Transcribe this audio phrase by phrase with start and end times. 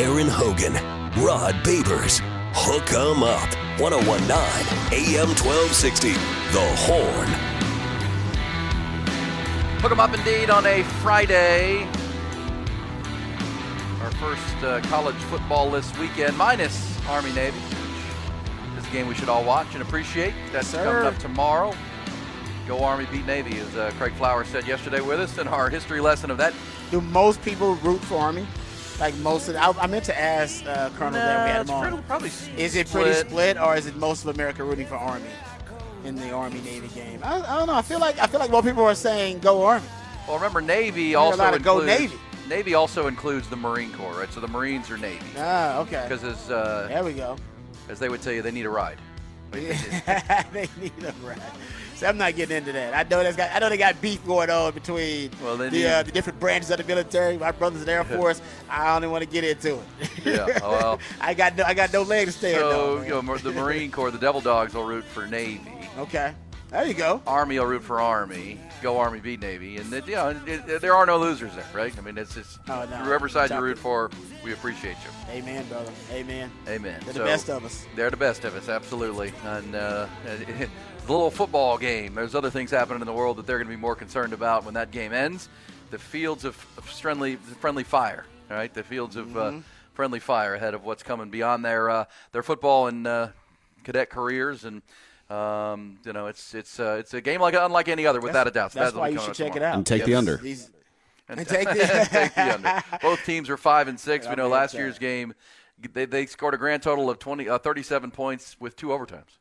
[0.00, 0.72] Aaron Hogan,
[1.22, 2.22] Rod Babers.
[2.54, 3.52] Hook 'em up.
[3.78, 4.30] 1019
[4.96, 6.12] AM 1260.
[6.54, 7.28] The Horn.
[9.82, 11.86] Hook 'em up indeed on a Friday.
[14.00, 17.60] Our first uh, college football list weekend, minus Army Navy.
[18.76, 20.32] This is a game we should all watch and appreciate.
[20.50, 20.82] That's Sir.
[20.82, 21.74] coming up tomorrow.
[22.66, 26.00] Go Army, beat Navy, as uh, Craig Flowers said yesterday with us in our history
[26.00, 26.54] lesson of that.
[26.90, 28.46] Do most people root for Army?
[29.00, 31.82] Like most of, I, I meant to ask uh, Colonel that we had him on.
[31.88, 32.30] pretty- probably
[32.62, 35.24] Is it pretty split, or is it most of America rooting for Army
[36.04, 37.18] in the Army Navy game?
[37.22, 37.74] I, I don't know.
[37.74, 39.86] I feel like I feel like more people are saying go Army.
[40.28, 42.16] Well, remember Navy hear also lot of go includes Navy.
[42.48, 44.30] Navy also includes the Marine Corps, right?
[44.32, 46.04] So the Marines are Navy Ah, okay.
[46.06, 47.36] because as uh, There we go.
[47.88, 48.98] as they would tell you, they need a ride.
[49.54, 50.42] Yeah.
[50.52, 51.40] they need a ride.
[52.00, 52.94] So I'm not getting into that.
[52.94, 53.50] I know that's got.
[53.54, 56.78] I know they got beef going on between Well, the uh, the different branches of
[56.78, 57.36] the military.
[57.36, 58.40] My brothers in the Air Force.
[58.70, 60.24] I don't even want to get into it.
[60.24, 61.64] Yeah, well- I got no.
[61.64, 63.04] I got no leg to stand So on.
[63.04, 65.60] you know, the Marine Corps, the Devil Dogs will root for Navy.
[65.98, 66.32] Okay.
[66.70, 67.20] There you go.
[67.26, 68.60] Army will root for Army.
[68.80, 71.66] Go Army, beat Navy, and it, you know it, it- there are no losers there,
[71.74, 71.92] right?
[71.98, 72.96] I mean, it's just Oh, no.
[72.98, 74.08] whoever side you root for,
[74.44, 75.10] we appreciate you.
[75.32, 75.90] Amen, brother.
[76.12, 76.50] Amen.
[76.68, 77.00] Amen.
[77.04, 77.84] They're So, the best of us.
[77.96, 79.32] They're the best of us, absolutely.
[79.44, 80.68] And uh, the
[81.12, 82.14] little football game.
[82.14, 84.64] There's other things happening in the world that they're going to be more concerned about
[84.64, 85.48] when that game ends.
[85.90, 88.24] The fields of, of friendly friendly fire.
[88.48, 89.60] All right, the fields of uh, Mm-hmm.
[89.94, 93.28] friendly fire ahead of what's coming beyond their uh, their football and uh,
[93.82, 94.82] cadet careers and.
[95.30, 98.50] Um, you know, it's it's uh, it's a game like unlike any other, without a
[98.50, 98.72] doubt.
[98.72, 99.76] So That's that'll why you should up check it out.
[99.76, 100.36] And take the under.
[100.38, 100.70] These,
[101.28, 102.82] And And take the- take the under.
[103.02, 104.26] Both teams are five and six.
[104.26, 105.34] We Yeah, know man, last so- year's game,
[105.92, 109.38] they, they scored a grand total of 20, uh, 37 points with two overtimes.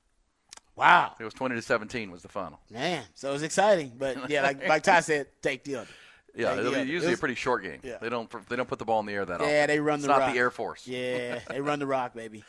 [0.76, 2.60] wow, It was 20 to 17 was the final.
[2.70, 3.04] man.
[3.16, 5.92] So it was exciting, but yeah, like like Ty said, take the under.
[6.40, 7.80] Yeah, it'll be usually It a pretty short game.
[7.84, 7.98] Yeah.
[8.02, 9.50] They don't they don't put the ball in the air that often.
[9.50, 10.34] Yeah, they run it's the not rock.
[10.34, 10.88] the Air Force.
[10.88, 12.44] Yeah, they run the rock, baby.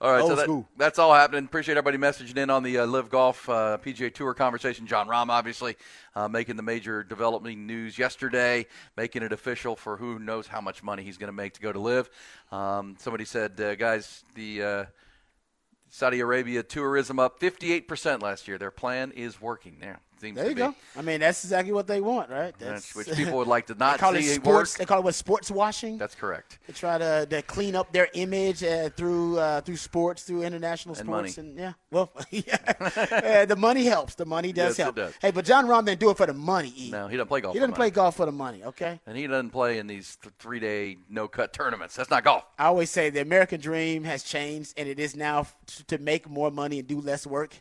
[0.00, 1.44] All right, so that, that's all happening.
[1.44, 4.86] Appreciate everybody messaging in on the uh, LIV Golf uh, PGA Tour conversation.
[4.86, 5.76] Jon Rahm, obviously,
[6.14, 8.66] uh, making the major development news yesterday,
[8.96, 11.72] making it official for who knows how much money he's going to make to go
[11.72, 12.10] to LIV.
[12.52, 14.84] Um, somebody said, uh, guys, the uh,
[15.90, 18.56] Saudi Arabia tourism up 58% last year.
[18.56, 20.00] Their plan is working there.
[20.22, 20.72] Seems There you go.
[20.96, 22.56] I mean, that's exactly what they want, right?
[22.56, 24.74] That's- That's, which people would like to not they call see it sports.
[24.74, 24.78] work.
[24.78, 25.98] They call it what sports washing.
[25.98, 26.60] That's correct.
[26.68, 30.94] They try to, to clean up their image uh, through uh, through sports, through international
[30.94, 31.48] And sports, money.
[31.50, 34.14] and yeah, well, yeah, Uh, the money helps.
[34.14, 34.94] The money does Yes, it help.
[34.94, 35.14] does.
[35.20, 36.72] Hey, but Jon Rahm didn't do it for the money.
[36.76, 36.90] E.
[36.92, 37.54] No, he doesn't play golf.
[37.54, 37.90] he doesn't play money.
[37.90, 38.62] golf for the money.
[38.62, 39.00] Okay.
[39.06, 41.96] And he doesn't play in these th- three-day no-cut tournaments.
[41.96, 42.44] That's not golf.
[42.60, 45.56] I always say the American dream has changed, and it is now f-
[45.88, 47.54] to make more money and do less work,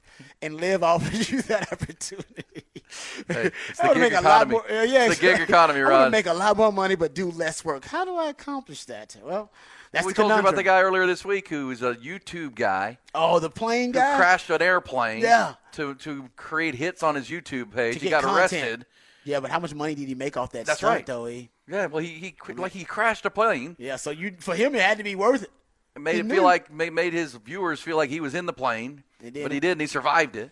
[0.44, 2.44] and LIV offers you that opportunity.
[2.54, 2.62] Hey,
[3.70, 4.52] it's I the gig make a lot economy.
[4.52, 6.96] more- uh, yeah, It's the gig economy, I want to make a lot more money,
[6.96, 7.86] but do less work.
[7.86, 9.16] How do I accomplish that?
[9.24, 9.52] Well,
[9.92, 12.56] that's we the told you about the guy earlier this week who was a YouTube
[12.56, 15.56] guy Oh, the plane guy crashed an airplane Yeah.
[15.74, 18.02] to, to create hits on his YouTube page.
[18.02, 18.40] He got content.
[18.64, 18.86] arrested.
[19.24, 21.06] Yeah, but how much money did he make off that That's stunt, right.
[21.06, 21.28] though?
[21.28, 21.50] E?
[21.68, 23.76] Yeah, well, he, he qu- like he crashed a plane.
[23.80, 25.52] Yeah, so you for him it had to be worth it.
[25.96, 26.36] It made He it knew.
[26.36, 29.60] feel like made, made his viewers feel like he was in the plane, but he
[29.60, 29.80] didn't.
[29.82, 30.52] He survived it.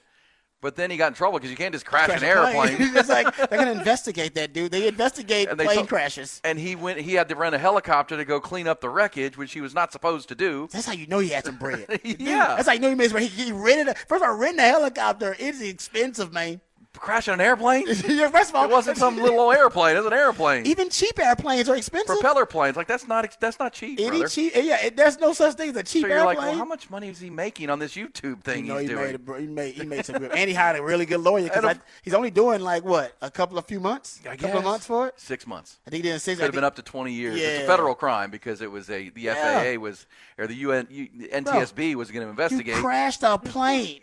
[0.61, 2.75] But then he got in trouble because you can't just crash, Crash an airplane.
[2.79, 4.71] it's like they're gonna investigate that dude.
[4.71, 6.41] They investigate And they plane told- crashes.
[6.43, 6.99] and he went.
[6.99, 9.73] He had to rent a helicopter to go clean up the wreckage, which he was
[9.73, 10.67] not supposed to do.
[10.71, 11.85] That's how you know he had some bread.
[12.03, 12.55] Yeah.
[12.55, 13.09] that's how you know he made.
[13.11, 13.87] Some, he, he rented.
[13.89, 16.59] A, first of all, renting a helicopter is expensive, man.
[16.99, 17.85] Crashing an airplane?
[18.09, 19.95] Yeah, first of all, It wasn't some little old airplane.
[19.95, 20.65] It was an airplane.
[20.65, 22.07] Even cheap airplanes are expensive.
[22.19, 22.75] Propeller planes.
[22.75, 25.75] Like that's not that's not cheap, Any cheap, yeah, it, there's no such thing as
[25.77, 26.37] a cheap so you're airplane.
[26.37, 28.89] like, well, how much money is he making on this YouTube thing You know, he's
[28.89, 29.11] he doing?
[29.11, 31.43] made, a, he made he made some good, and he hired a really good lawyer
[31.53, 34.85] because he's only doing like what a couple of few months, a couple of months
[34.85, 35.13] for it.
[35.19, 35.79] Six months.
[35.87, 36.39] I think he did in six.
[36.39, 37.39] Could have been up to 20 years.
[37.39, 39.63] It's a federal crime because it was a the Yeah.
[39.63, 40.05] FAA was
[40.37, 42.75] or the UN U- NTSB was going to investigate.
[42.75, 43.99] You crashed a plane.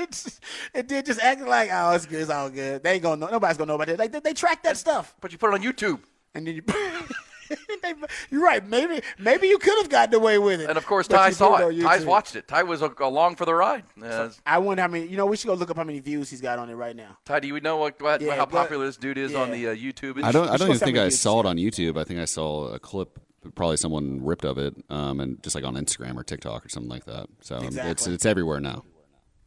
[0.74, 2.82] it did just acting like, oh, it's good, it's all good.
[2.82, 3.30] They ain't gonna know.
[3.30, 3.98] Nobody's gonna know about it.
[3.98, 6.00] Like they, they track that stuff, but you put it on YouTube.
[6.34, 6.62] and then you.
[7.82, 7.94] they,
[8.30, 8.66] you're right.
[8.66, 10.68] Maybe maybe you could have gotten away with it.
[10.68, 11.84] And of course, but Ty you saw did it.
[11.84, 12.46] on Ty's watched it.
[12.48, 13.84] Ty was along for the ride.
[14.02, 15.06] Uh, I wonder how many.
[15.06, 16.94] You know, we should go look up how many views he's got on it right
[16.94, 17.18] now.
[17.24, 19.68] Ty, do you know what, what Yeah, how but- popular this dude is on the
[19.68, 20.22] uh, YouTube?
[20.22, 20.48] I don't.
[20.48, 21.98] I don't even think I saw it on YouTube.
[21.98, 23.18] I think I saw a clip,
[23.54, 26.90] probably someone ripped of it, um, and just like on Instagram or TikTok or something
[26.90, 27.26] like that.
[27.40, 28.84] So um, it's it's everywhere now.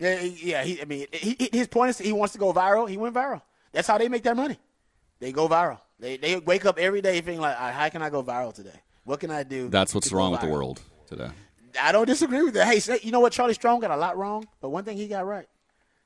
[0.03, 0.63] Yeah, yeah.
[0.63, 2.89] He, I mean, he, he- his point is he wants to go viral.
[2.89, 3.41] He went viral.
[3.71, 4.57] That's how they make their money.
[5.19, 5.79] They go viral.
[5.99, 8.53] They they wake up every day thinking like, "All right, how can I go viral
[8.53, 8.79] today?
[9.05, 9.69] What can I do?
[9.69, 11.29] That's what's to go wrong with the world today.
[11.81, 12.67] I don't disagree with that.
[12.67, 13.33] Hey, say, you know what?
[13.33, 15.47] Charlie Strong got a lot wrong, but one thing he got right.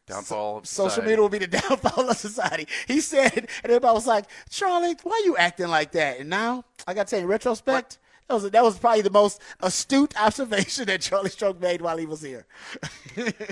[0.08, 0.60] Downfall.
[0.60, 2.68] of Social media will be the downfall of society.
[2.88, 6.20] He said, and everybody was like, Charlie, why are you acting like that?
[6.22, 7.98] And now, I got to tell you, in retrospect,
[8.28, 12.06] That was, that was probably the most astute observation that Charlie Strong made while he
[12.06, 12.46] was here.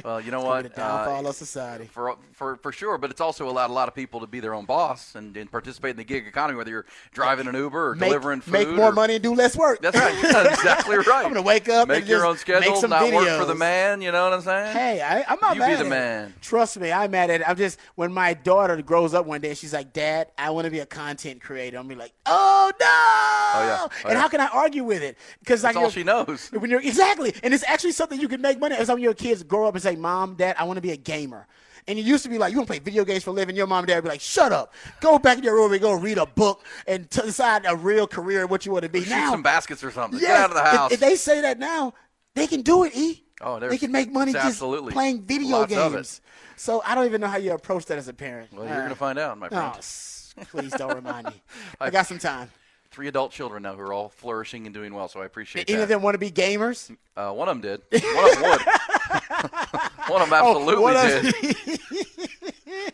[0.03, 0.63] Well, you know It's what?
[0.63, 1.85] The downfall Uh, of society.
[1.85, 4.53] for, for for sure, but it's also allowed a lot of people to be their
[4.53, 7.95] own boss and, and participate in the gig economy, whether you're driving an Uber or
[7.95, 8.51] Make, delivering food.
[8.51, 9.81] make more or- money and do less work.
[9.81, 10.13] That's right.
[10.21, 11.25] Yeah, exactly right.
[11.25, 14.01] I'm gonna wake up make your own schedule, not work for the man.
[14.01, 14.73] You know what I'm saying?
[14.75, 15.89] Hey, I, I'm not You mad be at the it.
[15.89, 16.33] man.
[16.41, 17.49] Trust me, I'm mad at it.
[17.49, 20.71] I'm just when my daughter grows up one day, she's like, "Dad, I want to
[20.71, 23.77] be a content creator." I'm be like, "Oh no!" Oh, yeah.
[23.81, 24.19] Oh, and yeah.
[24.21, 25.17] how can I argue with it?
[25.39, 26.49] Because like That's all she knows.
[26.51, 28.75] When you're exactly, and it's actually something you can make money.
[28.75, 30.91] As some of your kids grow up and say, "Mom, Dad, I want to be
[30.91, 31.47] a gamer."
[31.87, 33.55] And you used to be like, you want to play video games for a living.
[33.55, 34.73] Your mom and dad would be like, shut up.
[35.01, 38.07] Go back in your room and go read a book and t- decide a real
[38.07, 39.01] career and what you want to be.
[39.01, 40.19] Shoot now, some baskets or something.
[40.19, 40.91] Get out of the house.
[40.93, 41.93] If, they say that now,
[42.33, 42.95] they can do it.
[42.95, 43.23] E.
[43.39, 45.95] Oh, they can make money just absolutely playing video lots of it.
[45.97, 46.21] games.
[46.55, 48.51] So I don't even know how you approach that as a parent.
[48.51, 49.75] well, you're going to uh, find out, my Oh, friend.
[49.77, 51.39] s- please don't remind me.
[51.79, 52.49] I got some time.
[52.95, 55.73] Three adult children now who are all flourishing and doing well, so I appreciate that.
[55.73, 55.83] Any that.
[55.83, 56.95] of them want to be gamers?
[57.17, 58.01] Uh, one of them did.
[58.15, 58.61] One of them would.
[60.07, 61.79] one of them absolutely Oh, one of- did.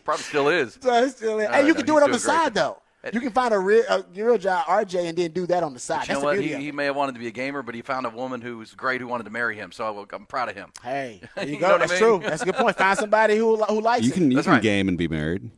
[0.04, 0.76] Probably still is.
[0.80, 2.36] So it's still- Uh, hey, you no, can do it on the doing great.
[2.42, 2.78] side though.
[3.12, 5.78] You can find a real, a real job, RJ, and then do that on the
[5.78, 6.02] side.
[6.02, 6.40] You That's know what?
[6.40, 8.58] He, he may have wanted to be a gamer, but he found a woman who
[8.58, 9.70] was great who wanted to marry him.
[9.70, 10.72] So I- I'm proud of him.
[10.82, 11.66] Hey, there you You go.
[11.68, 12.00] know what I That's mean?
[12.20, 12.28] true.
[12.28, 12.76] That's a good point.
[12.76, 14.14] Find somebody who who likes You it.
[14.14, 14.62] can you That's can right.
[14.62, 15.48] game and be married.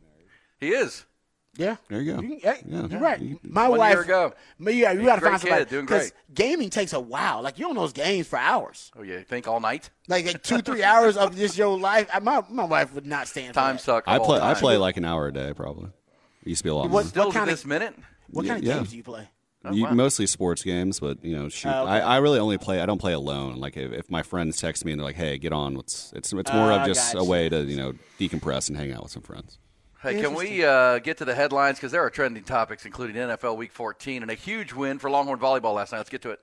[0.59, 1.03] He is.
[1.57, 1.75] Yeah.
[1.89, 2.19] There you go.
[2.21, 2.87] can- hey, Yeah.
[2.87, 3.19] You're right.
[3.19, 3.93] You- My One wife.
[3.93, 4.33] year ago.
[4.59, 6.13] Yeah, you got to find great somebody kid, doing 'cause great.
[6.33, 7.41] gaming takes a while.
[7.41, 9.89] Like you on those games for hours, Oh yeah, think all night.
[10.07, 12.09] like, like two, three hours of just your life.
[12.21, 14.03] My my wife would not stand for Time suck.
[14.07, 15.89] I play the I play like an hour a day probably.
[16.43, 17.95] It used to be a lot What- Still to kinda- this minute.
[18.29, 18.75] What kind of Yeah.
[18.75, 19.29] games do you play?
[19.67, 19.91] Oh, you- wow.
[19.93, 21.91] Mostly sports games, but you know, shoot, Oh, okay.
[21.93, 22.81] I, I really only play.
[22.81, 23.55] I don't play alone.
[23.55, 26.31] Like if, if my friends text me and they're like, "Hey, get on," it's it's
[26.33, 29.11] it's more Oh, of just a way to you know decompress and hang out with
[29.11, 29.57] some friends.
[30.05, 33.57] Hey, can we uh, get to the headlines because there are trending topics, including NFL
[33.57, 35.97] Week 14 and a huge win for Longhorn volleyball last night.
[35.97, 36.39] Let's get to it.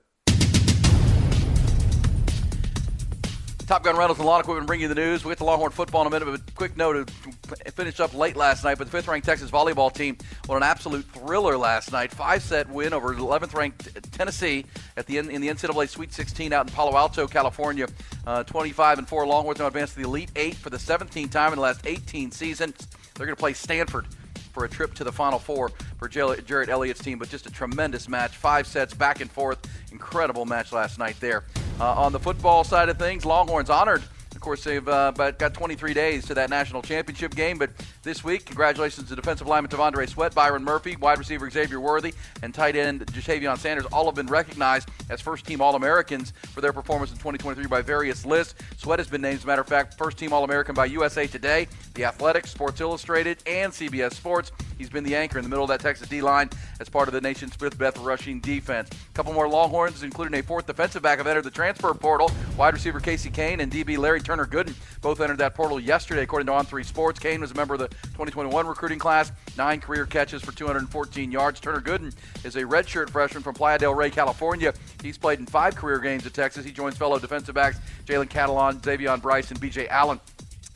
[3.65, 5.23] Top Gun Rentals and Lawn Equipment bring you the news.
[5.23, 8.13] We'll get to Longhorn football in a minute, but a quick note: to finish up
[8.13, 10.17] late last night, but the fifth-ranked Texas volleyball team
[10.49, 12.11] won an absolute thriller last night.
[12.11, 14.65] Five-set win over 11th-ranked Tennessee
[14.97, 17.87] at the in the NCAA Sweet 16 out in Palo Alto, California.
[18.27, 21.53] Uh, 25 and four Longhorns now advance to the Elite Eight for the 17th time
[21.53, 22.89] in the last 18 seasons.
[23.15, 24.07] They're going to play Stanford
[24.53, 28.07] for a trip to the Final Four for Jerritt Elliott's team, but just a tremendous
[28.07, 28.35] match.
[28.37, 29.59] Five sets back and forth.
[29.91, 31.43] Incredible match last night there.
[31.79, 34.03] Uh, on the football side of things, Longhorns honored.
[34.35, 37.57] Of course, they've uh, but got 23 days to that national championship game.
[37.57, 37.69] But
[38.01, 42.53] this week, congratulations to defensive lineman T'Vondre Sweat, Byron Murphy, wide receiver Xavier Worthy, and
[42.53, 43.85] tight end Ja'Tavion Sanders.
[43.85, 48.55] All have been recognized as first-team All-Americans for their performance in 2023 by various lists.
[48.77, 52.05] Sweat has been named, as a matter of fact, first-team All-American by USA Today, The
[52.05, 54.51] Athletic, Sports Illustrated, and CBS Sports.
[54.79, 56.49] He's been the anchor in the middle of that Texas D line
[56.79, 58.89] as part of the nation's fifth best rushing defense.
[58.89, 62.31] A couple more Longhorns, including a fourth defensive back, have entered the transfer portal.
[62.57, 66.47] Wide receiver Casey Cain and DB Larry Turner Gooden both entered that portal yesterday, according
[66.47, 67.19] to On3 Sports.
[67.19, 71.59] Cain was a member of the 2021 recruiting class, nine career catches for 214 yards.
[71.59, 72.13] Turner Gooden
[72.43, 74.73] is a redshirt freshman from Playa del Rey, California.
[75.03, 76.65] He's played in five career games at Texas.
[76.65, 80.19] He joins fellow defensive backs Jalen Catalon, X'Avion Brice, and BJ Allen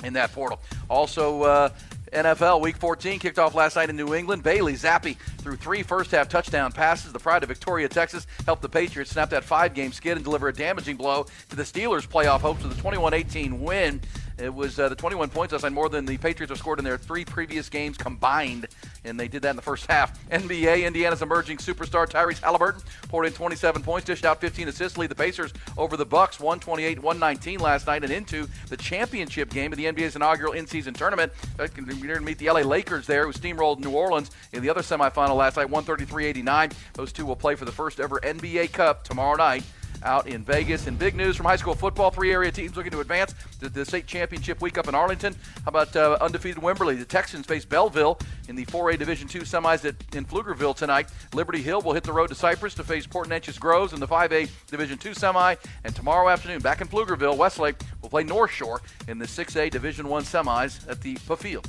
[0.04, 0.60] in that portal.
[0.90, 1.70] Also, uh,
[2.14, 4.44] NFL Week 14 kicked off last night in New England.
[4.44, 7.12] Bailey Zappe threw three first half touchdown passes.
[7.12, 10.48] The pride of Victoria, Texas, helped the Patriots snap that five game skid and deliver
[10.48, 14.01] a damaging blow to the Steelers' playoff hopes with a 21 18 win.
[14.38, 16.98] It was uh, the 21 points night more than the Patriots have scored in their
[16.98, 18.67] three previous games combined,
[19.03, 20.27] and they did that in the first half.
[20.29, 25.10] NBA, Indiana's emerging superstar Tyrese Halliburton poured in 27 points, dished out 15 assists, lead
[25.10, 29.86] the Pacers over the Bucks 128-119 last night, and into the championship game of the
[29.86, 31.32] NBA's inaugural in-season tournament.
[31.58, 34.82] They're going to meet the LA Lakers there, who steamrolled New Orleans in the other
[34.82, 36.74] semifinal last night, 133-89.
[36.94, 39.63] Those two will play for the first ever NBA Cup tomorrow night
[40.04, 40.88] out in Vegas.
[40.88, 43.86] And big news from high school football: three area teams looking to advance to the
[43.86, 45.34] state championship week up in Arlington.
[45.63, 46.98] How about uh, undefeated Wimberley?
[46.98, 51.10] The Texans face Bellville in the 4A Division II semis at, in Pflugerville tonight.
[51.34, 54.08] Liberty Hill will hit the road to Cypress to face Port Neches Groves in the
[54.08, 55.56] 5A Division II semi.
[55.84, 60.06] And tomorrow afternoon, back in Pflugerville, Westlake will play North Shore in the 6A Division
[60.06, 61.66] I semis at the Pfield.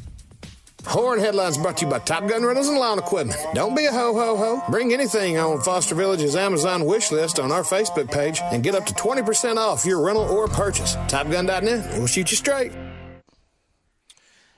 [0.87, 3.39] Horn Headlines brought to you by Top Gun Rentals and Lawn Equipment.
[3.53, 4.63] Don't be a ho ho ho.
[4.71, 8.87] Bring anything on Foster Village's Amazon wish list on our Facebook page and get up
[8.87, 10.95] to 20% off your rental or purchase.
[11.09, 12.73] TopGun.net, we'll shoot you straight.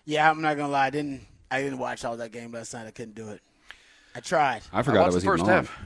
[0.05, 0.87] Yeah, I'm not gonna lie.
[0.87, 2.87] I didn't I didn't watch all that game last night.
[2.87, 3.41] I couldn't do it.
[4.15, 4.63] I tried.
[4.73, 5.65] I forgot watched it was the first even on.
[5.65, 5.79] half.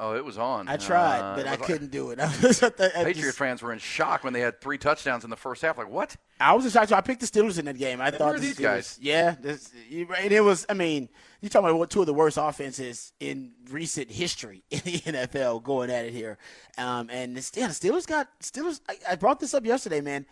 [0.00, 0.68] Oh, it was on.
[0.68, 2.20] I tried, Uh, but I couldn't do it.
[2.20, 4.78] I was at the- I Patriot just- fans were in shock when they had three
[4.78, 5.76] touchdowns in the first half.
[5.76, 6.14] Like what?
[6.40, 6.94] I was in excited.
[6.94, 8.00] I picked the Steelers in that game.
[8.00, 8.98] I thought are the these Steelers- guys?
[9.02, 10.64] Yeah, this, and it was.
[10.68, 11.08] I mean,
[11.40, 15.64] you talking about what two of the worst offenses in recent history in the NFL
[15.64, 16.38] going at it here.
[16.78, 18.80] Um, and the, yeah, the Steelers got Steelers.
[18.88, 20.26] I, I brought this up yesterday, man.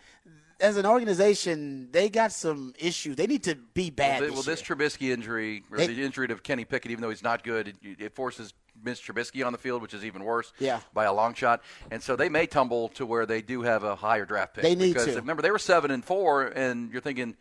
[0.59, 3.15] As an organization, they got some issues.
[3.15, 4.21] They need to be bad.
[4.21, 4.75] Well, this this year.
[4.77, 7.75] Trubisky injury, or They- the injury to Kenny Pickett, even though he's not good, it,
[7.99, 10.53] it forces Mitch Trubisky on the field, which is even worse.
[10.59, 10.79] Yeah.
[10.93, 11.61] by a long shot.
[11.91, 14.63] And so they may tumble to where they do have a higher draft pick.
[14.63, 15.15] They need because to.
[15.15, 17.35] remember they were seven and four, and you're thinking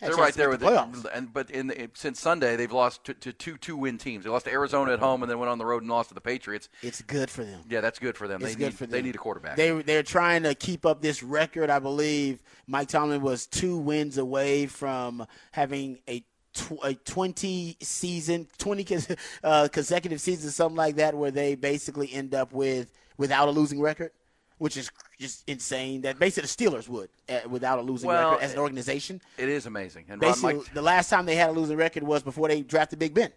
[0.00, 1.06] they're right there with the playoffs.
[1.12, 4.24] And but in the, since Sunday they've lost to, to two two win teams.
[4.24, 6.14] They lost to Arizona at home, and then went on the road and lost to
[6.14, 6.68] the Patriots.
[6.82, 7.62] It's good for them.
[7.68, 8.42] Yeah, that's good for them.
[8.42, 8.90] It's they good need for them.
[8.90, 9.56] they need a quarterback.
[9.56, 11.70] They they're trying to keep up this record.
[11.70, 16.24] I believe Mike Tomlin was two wins away from having a
[16.54, 18.86] tw- a 20 season 20
[19.44, 23.80] uh, consecutive seasons something like that where they basically end up with without a losing
[23.80, 24.10] record
[24.58, 28.44] which is just insane that basically the Steelers would uh, without a losing Well, record
[28.44, 30.06] as an organization it is amazing.
[30.08, 32.98] And basically Mike, the last time they had a losing record was before they drafted
[32.98, 33.32] Big Ben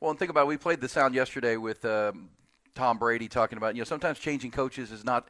[0.00, 0.48] Well, and think about it.
[0.48, 2.28] We played the sound yesterday with um,
[2.74, 5.28] Tom Brady talking about you know sometimes changing coaches is not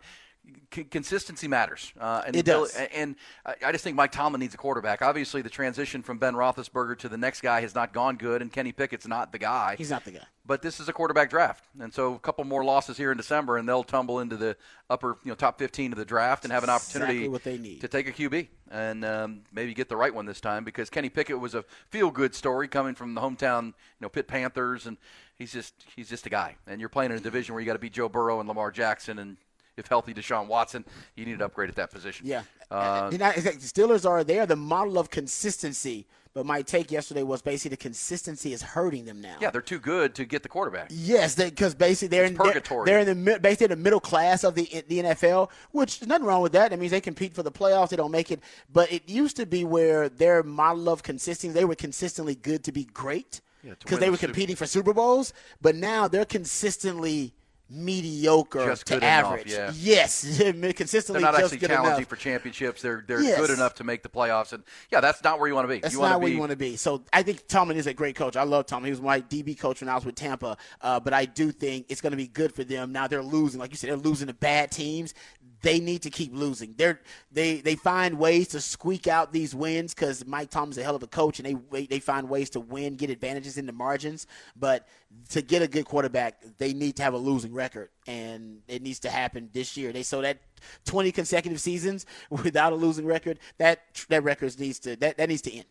[0.72, 1.92] c- consistency matters.
[1.98, 2.74] Uh, and It does.
[2.94, 5.02] And I just think Mike Tomlin needs a quarterback.
[5.02, 8.52] Obviously, the transition from Ben Roethlisberger to the next guy has not gone good, and
[8.52, 9.76] Kenny Pickett's not the guy.
[9.76, 12.64] he's not the guy But this is a quarterback draft, and so a couple more
[12.64, 14.56] losses here in December, and they'll tumble into the
[14.90, 17.58] upper, you know, top 15 of the draft and have an opportunity Exactly what they
[17.58, 17.80] need.
[17.82, 21.08] to take a QB and um, maybe get the right one this time because Kenny
[21.08, 24.96] Pickett was a feel-good story coming from the hometown, you know, Pitt Panthers, and
[25.36, 26.56] he's just he's just a guy.
[26.66, 28.70] And you're playing in a division where you got to beat Joe Burrow and Lamar
[28.70, 29.36] Jackson, and
[29.78, 30.84] if healthy, Deshaun Watson,
[31.16, 32.26] you need to upgrade at that position.
[32.26, 32.42] Yeah.
[32.70, 37.22] Uh, not- the Steelers are they are the model of consistency, but my take yesterday
[37.22, 39.36] was basically the consistency is hurting them now.
[39.40, 40.88] yeah, they're too good to get the quarterback.
[40.90, 42.84] Yes, because basically they're in they're, purgatory.
[42.84, 46.42] they're in the basically in the middle class of the the NFL, which nothing wrong
[46.42, 46.70] with that.
[46.70, 47.88] That means they compete for the playoffs.
[47.88, 51.64] They don't make it, but it used to be where their model of consistency they
[51.64, 54.92] were consistently good to be great because win they the were Super- competing for Super
[54.92, 55.32] Bowls.
[55.62, 57.34] But now they're consistently
[57.70, 59.52] mediocre Just to good enough, average.
[59.52, 59.72] yeah.
[59.74, 60.22] Yes,
[60.74, 62.08] consistently They're not just actually challenging enough.
[62.08, 62.82] for championships.
[62.82, 63.38] They're they're Yes.
[63.38, 65.80] good enough to make the playoffs, and yeah, that's not where you want to be.
[65.80, 66.76] That's you not where be, you want to be.
[66.76, 68.36] So I think Tomlin is a great coach.
[68.36, 68.86] I love Tomlin.
[68.86, 70.56] He was my DB coach when I was with Tampa.
[70.80, 72.92] Uh, but I do think it's going to be good for them.
[72.92, 75.14] Now they're losing, like you said, they're losing to bad teams.
[75.62, 76.74] They need to keep losing.
[76.76, 77.00] They're
[77.32, 81.02] they they find ways to squeak out these wins because Mike Tomlin's a hell of
[81.02, 84.26] a coach, and they they find ways to win, get advantages in the margins.
[84.56, 84.86] But
[85.30, 89.00] to get a good quarterback, they need to have a losing record, and it needs
[89.00, 89.92] to happen this year.
[89.92, 90.38] They so that
[90.84, 95.42] 20 consecutive seasons without a losing record, that that record needs to that, that needs
[95.42, 95.66] to end.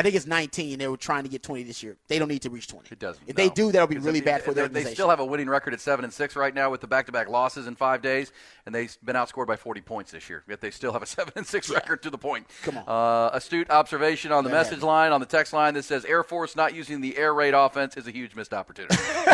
[0.00, 0.78] I think it's 19.
[0.78, 1.94] They were trying to get 20 this year.
[2.08, 2.88] They don't need to reach 20.
[2.90, 3.22] It doesn't.
[3.26, 3.44] If no.
[3.44, 5.74] they do, that'll be really bad for their they- They still have a winning record
[5.74, 8.32] at seven and six right now with the back-to-back losses in five days,
[8.64, 10.42] and they've been outscored by 40 points this year.
[10.48, 12.46] Yet they still have a seven and six record to the point.
[12.62, 12.84] Come on.
[12.86, 16.22] Uh, astute observation on the That message line on the text line that says Air
[16.22, 18.96] Force not using the air raid offense is a huge missed opportunity.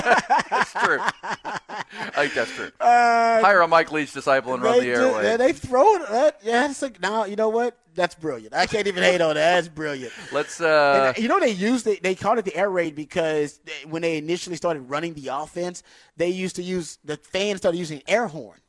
[0.51, 0.99] that's true.
[1.01, 2.73] I think that's true.
[2.81, 5.25] Hire a Mike Leach disciple and run Uh, the air raid.
[5.27, 6.03] yeah, they throw it.
[6.11, 7.77] Uh, yeah, it's like, now you know what?
[7.97, 8.55] That's brilliant.
[8.55, 9.55] I can't even hate on that.
[9.57, 10.13] That's brilliant.
[10.31, 10.61] Let's.
[10.61, 12.03] Uh, And, you know they used it.
[12.03, 15.83] They called it the air raid because they, when they initially started running the offense,
[16.17, 18.61] they used to use the fans started using air horn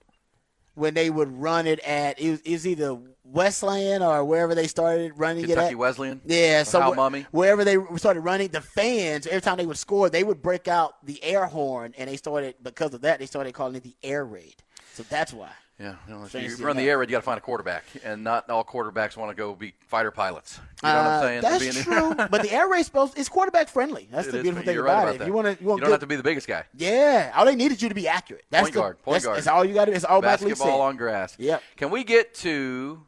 [0.75, 4.67] when they would run it at it was, it was either Westland or wherever they
[4.67, 5.77] started running it Kentucky at.
[5.77, 6.21] Wesleyan.
[6.23, 7.25] Yeah, so Hal wh- Mumme.
[7.31, 11.03] wherever they started running, the fans every time they would score, they would break out
[11.05, 14.23] the air horn, and they started because of that they started calling it the air
[14.23, 14.55] raid.
[14.93, 15.49] So that's why.
[15.79, 17.83] Yeah, you know, if you run the air raid, you got to find a quarterback,
[18.03, 20.59] and not all quarterbacks want to go be fighter pilots.
[20.81, 21.41] You know what I'm Uh, saying?
[21.41, 24.07] That's Being- true, but the air raid supposed it's quarterback friendly.
[24.11, 25.03] That's It the beautiful but thing you're about, right it.
[25.03, 25.27] about If that.
[25.27, 26.63] you want to, you want don't good, have to be the biggest guy.
[26.73, 28.45] Yeah, all they needed you to be accurate.
[28.49, 29.37] That's Point the, guard, point that's, guard.
[29.37, 29.91] that's all you got to.
[29.91, 30.85] It's all Mike Lee Basketball said.
[30.87, 31.35] on grass.
[31.37, 31.61] Yep.
[31.75, 33.03] Can we get to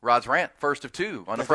[0.00, 1.54] Rod's rant first of two on a Yes, sir.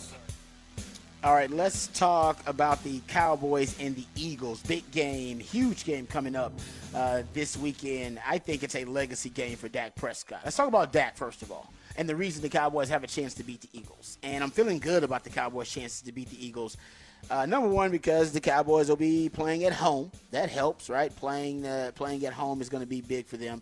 [1.23, 4.59] All right, let's talk about the Cowboys and the Eagles.
[4.63, 6.51] Big game, huge game coming up
[6.95, 8.19] uh, this weekend.
[8.27, 10.39] I think it's a legacy game for Dak Prescott.
[10.43, 13.35] Let's talk about Dak first of all, and the reason the Cowboys have a chance
[13.35, 14.17] to beat the Eagles.
[14.23, 16.75] And I'm feeling good about the Cowboys' chances to beat the Eagles.
[17.29, 20.11] Uh, number one, because the Cowboys will be playing at home.
[20.31, 21.15] That helps, right?
[21.15, 23.61] Playing uh, playing at home is going to be big for them.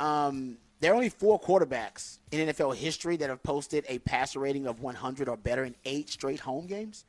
[0.00, 4.66] Um, there are only four quarterbacks in NFL history that have posted a passer rating
[4.66, 7.04] of 100 or better in eight straight home games.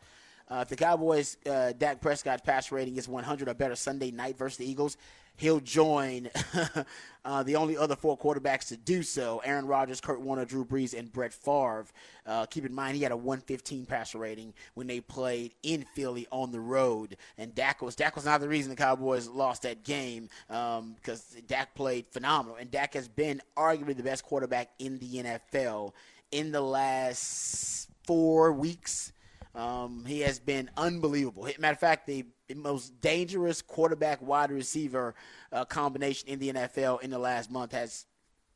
[0.50, 4.38] Uh, if the Cowboys, uh, Dak Prescott's passer rating is 100 or better Sunday night
[4.38, 4.95] versus the Eagles,
[5.38, 6.29] he'll join
[7.25, 10.98] uh, the only other four quarterbacks to do so Aaron Rodgers, Kurt Warner, Drew Brees,
[10.98, 11.86] and Brett Favre.
[12.25, 16.27] Uh, keep in mind, he had a 115 passer rating when they played in Philly
[16.32, 17.15] on the road.
[17.38, 21.41] And Dak was, Dak was not the reason the Cowboys lost that game because um,
[21.48, 22.58] Dak played phenomenal.
[22.58, 25.94] And Dak has been arguably the best quarterback in the NFL
[26.32, 29.13] in the last four weeks.
[29.56, 31.48] Um, he has been unbelievable.
[31.60, 32.25] Matter of fact, the
[32.56, 35.16] most dangerous quarterback wide receiver
[35.51, 38.06] uh, combination in the NFL in the last month has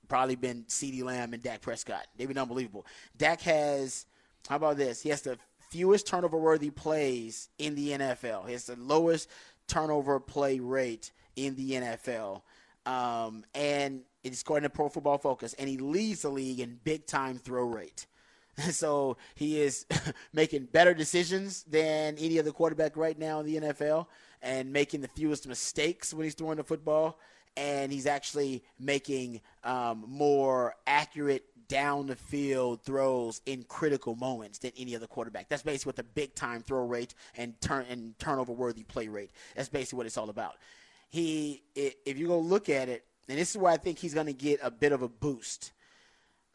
[0.08, 2.06] probably been CeeDee Lamb and Dak Prescott.
[2.18, 2.86] They've been unbelievable.
[3.18, 4.06] Dak has,
[4.48, 5.02] how about this?
[5.02, 5.38] He has the
[5.70, 8.46] fewest turnover worthy plays in the NFL.
[8.46, 9.30] He has the lowest
[9.68, 12.42] turnover play rate in the NFL.
[12.86, 17.06] Um, and it's according to Pro Football Focus, and he leads the league in big
[17.06, 18.06] time throw rate.
[18.72, 19.86] So he is
[20.34, 24.08] making better decisions than any other quarterback right now in the NFL
[24.42, 27.20] and making the fewest mistakes when he's throwing the football.
[27.58, 34.72] And he's actually making um, more accurate down the field throws in critical moments than
[34.78, 35.48] any other quarterback.
[35.48, 39.32] That's basically what the big time throw rate and turn and turnover worthy play rate.
[39.56, 40.56] That's basically what it's all about.
[41.10, 44.28] He, if you go look at it, and this is where I think he's going
[44.28, 45.72] to get a bit of a boost.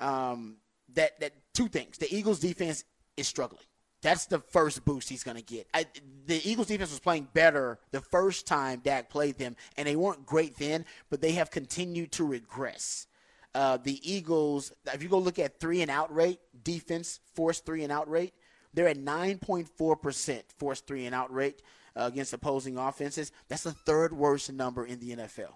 [0.00, 0.56] Um,
[0.94, 1.98] that that two things.
[1.98, 2.84] The Eagles defense
[3.16, 3.64] is struggling.
[4.02, 5.66] That's the first boost he's going to get.
[5.72, 5.86] I,
[6.26, 10.26] the Eagles defense was playing better the first time Dak played them, and they weren't
[10.26, 13.06] great then, but they have continued to regress.
[13.54, 17.82] Uh, the Eagles, if you go look at three and out rate, defense forced three
[17.82, 18.34] and out rate,
[18.74, 21.62] they're at 9.4% forced three and out rate
[21.96, 23.32] uh, against opposing offenses.
[23.48, 25.54] That's the third worst number in the NFL.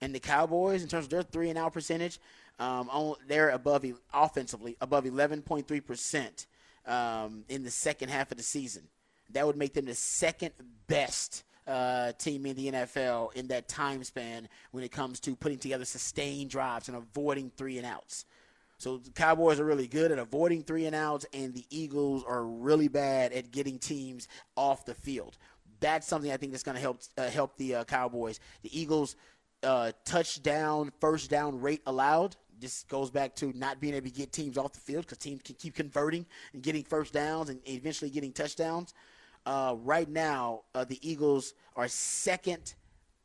[0.00, 2.18] And the Cowboys, in terms of their three and out percentage,
[2.58, 2.90] um,
[3.26, 6.46] they're above offensively above 11.3 percent
[6.86, 8.82] um, in the second half of the season.
[9.30, 10.52] That would make them the second
[10.86, 15.58] best uh, team in the NFL in that time span when it comes to putting
[15.58, 18.24] together sustained drives and avoiding three and outs.
[18.78, 22.44] So the Cowboys are really good at avoiding three and outs, and the Eagles are
[22.44, 25.38] really bad at getting teams off the field.
[25.80, 28.38] That's something I think that's going to help uh, help the uh, Cowboys.
[28.62, 29.16] The Eagles
[29.66, 34.32] uh, touchdown, first down rate allowed this goes back to not being able to get
[34.32, 38.10] teams off the field because teams can keep converting and getting first downs and eventually
[38.10, 38.94] getting touchdowns.
[39.44, 42.74] Uh, right now, uh, the Eagles are second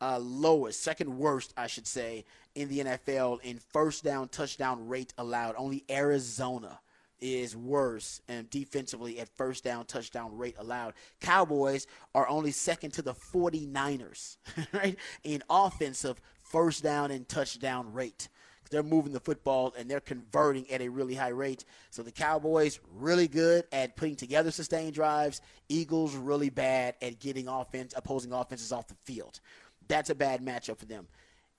[0.02, 2.26] uh, lowest, second worst, I should say,
[2.56, 5.56] in the NFL in first down touchdown rate allowed.
[5.58, 6.80] Only Arizona
[7.20, 10.94] is worse and defensively at first down touchdown rate allowed.
[11.20, 14.38] Cowboys are only second to the 49ers,
[14.74, 16.20] right, in offensive
[16.52, 18.28] first down and touchdown rate.
[18.70, 21.66] They're moving the football and they're converting at a really high rate.
[21.90, 25.42] So the Cowboys really good at putting together sustained drives.
[25.68, 29.42] Eagles really bad at getting offense opposing offenses off the field.
[29.90, 31.08] That's a bad matchup for them.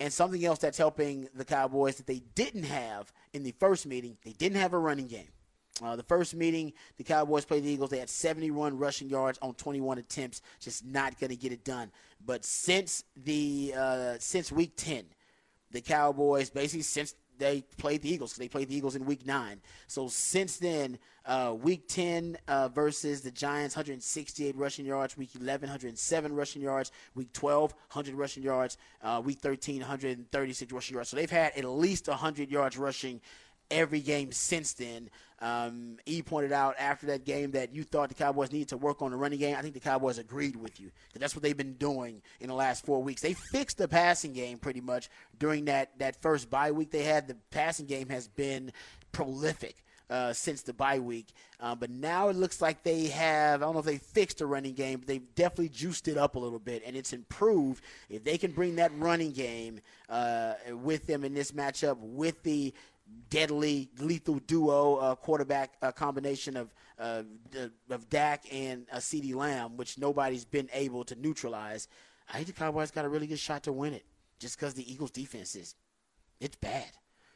[0.00, 4.16] And something else that's helping the Cowboys that they didn't have in the first meeting,
[4.24, 5.28] they didn't have a running game.
[5.82, 7.90] Uh, the first meeting, the Cowboys played the Eagles.
[7.90, 11.90] They had 71 rushing yards on 21 attempts, just not going to get it done.
[12.24, 15.04] But since the uh, since week 10,
[15.70, 18.34] the Cowboys basically since they played the Eagles.
[18.34, 19.60] They played the Eagles in Week Nine.
[19.88, 25.16] So since then, uh, Week 10 uh, versus the Giants, 168 rushing yards.
[25.16, 26.92] Week 11, 107 rushing yards.
[27.14, 28.76] Week 12, 100 rushing yards.
[29.02, 31.08] Uh, week 13, 136 rushing yards.
[31.08, 33.20] So they've had at least 100 yards rushing
[33.70, 35.10] every game since then.
[35.42, 39.02] Um, e pointed out after that game that you thought the Cowboys needed to work
[39.02, 39.56] on the running game.
[39.58, 40.92] I think the Cowboys agreed with you.
[41.08, 43.22] because That's what they've been doing in the last four weeks.
[43.22, 47.26] They fixed the passing game pretty much during that, that first bye week they had.
[47.26, 48.70] The passing game has been
[49.10, 49.76] prolific.
[50.10, 51.28] Uh, since the bye week.
[51.58, 54.46] Uh, but now it looks like they have, I don't know if they fixed the
[54.46, 57.82] running game, but they've definitely juiced it up a little bit, and it's improved.
[58.10, 62.74] If they can bring that running game uh, with them in this matchup, with the
[63.30, 67.22] deadly, lethal duo uh, quarterback uh, combination of uh,
[67.90, 71.88] of Dak and uh, CeeDee Lamb, which nobody's been able to neutralize.
[72.28, 74.04] I think the Cowboys got a really good shot to win it,
[74.38, 75.74] just because the Eagles' defense is
[76.40, 76.90] it's bad.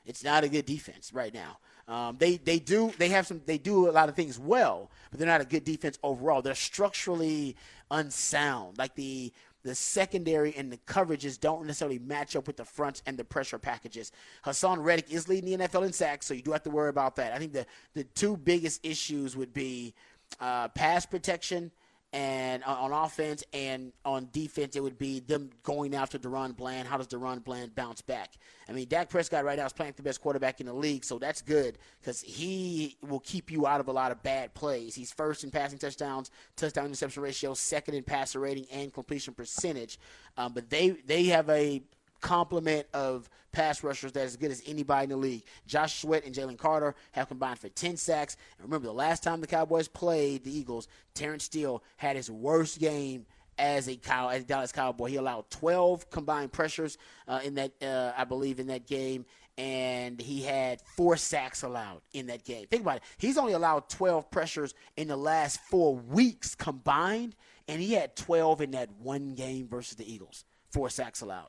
[0.04, 1.58] It's not a good defense right now.
[1.88, 5.18] Um, they they do they have some they do a lot of things well, but
[5.18, 6.42] they're not a good defense overall.
[6.42, 7.56] They're structurally
[7.90, 8.78] unsound.
[8.78, 9.32] Like the
[9.66, 13.58] the secondary and the coverages don't necessarily match up with the fronts and the pressure
[13.58, 14.12] packages.
[14.44, 17.16] Haason Reddick is leading the NFL in sacks, so you do have to worry about
[17.16, 17.32] that.
[17.32, 19.92] I think the, the two biggest issues would be
[20.40, 21.72] uh, pass protection
[22.12, 26.88] And on, offense and on defense, it would be them going after DaRon Bland.
[26.88, 28.34] How does DaRon Bland bounce back?
[28.68, 31.18] I mean, Dak Prescott right now is playing the best quarterback in the league, so
[31.18, 34.94] that's good because he will keep you out of a lot of bad plays.
[34.94, 39.98] He's first in passing touchdowns, touchdown interception ratio, second in passer rating and completion percentage.
[40.36, 41.82] Um, but they they have a
[42.20, 45.42] complement of pass rushers that's as good as anybody in the league.
[45.66, 48.36] Josh Sweat and Jalen Carter have combined for 10 sacks.
[48.58, 52.78] And remember, the last time the Cowboys played the Eagles, Terence Steele had his worst
[52.78, 53.24] game
[53.58, 55.06] as a cow as a Dallas Cowboy.
[55.06, 59.24] He allowed 12 combined pressures uh, in that, uh, I believe, in that game.
[59.56, 62.66] And he had four sacks allowed in that game.
[62.66, 63.02] Think about it.
[63.16, 67.34] He's only allowed 12 pressures in the last four weeks combined,
[67.66, 70.44] and he had 12 in that one game versus the Eagles.
[70.68, 71.48] Four sacks allowed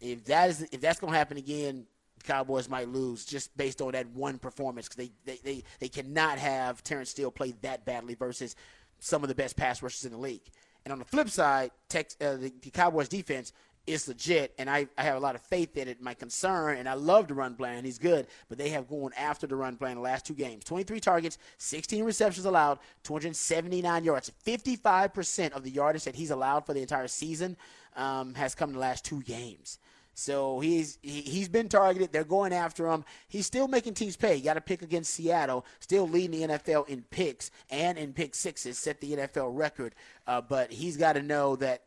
[0.00, 1.86] if that is if that's going to happen again,
[2.24, 6.38] Cowboys might lose just based on that one performance because they, they, they, they cannot
[6.38, 8.56] have Terence Steele play that badly versus
[8.98, 10.42] some of the best pass rushers in the league.
[10.84, 13.52] And on the flip side, uh, the, the, Cowboys defense
[13.86, 16.00] is legit, and I, I have a lot of faith in it.
[16.00, 19.78] My concern, and I love DaRon Bland, he's good, but they have gone after DaRon
[19.78, 20.64] Bland the last two games.
[20.64, 24.32] 23 targets, 16 receptions allowed, 279 yards.
[24.44, 27.56] 55% of the yardage that he's allowed for the entire season
[27.96, 29.78] um, has come in the last two games.
[30.18, 32.10] So he's he, he's been targeted.
[32.10, 33.04] They're going after him.
[33.28, 34.34] He's still making teams pay.
[34.34, 38.34] You got to pick against Seattle, still leading the NFL in picks and in pick
[38.34, 39.94] sixes, set the NFL record.
[40.26, 41.82] Uh, but he's got to know that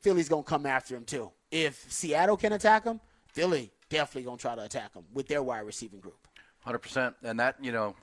[0.00, 1.32] Philly's going to come after him too.
[1.50, 5.66] If Seattle can attack him, Philly definitely to try to attack him with their wide
[5.66, 6.27] receiving group.
[6.68, 7.96] Hundred percent, and that you know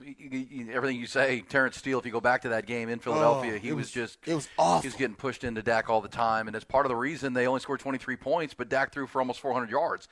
[0.74, 2.00] everything you say, Terence Steele.
[2.00, 4.18] If you go back to that game in oh, Philadelphia, oh, he was, was, just
[4.26, 4.82] it was awful.
[4.82, 7.34] He was getting pushed into Dak all the time, and it's part of the reason
[7.34, 10.08] they only scored 23 points, but Dak threw for almost 400 yards.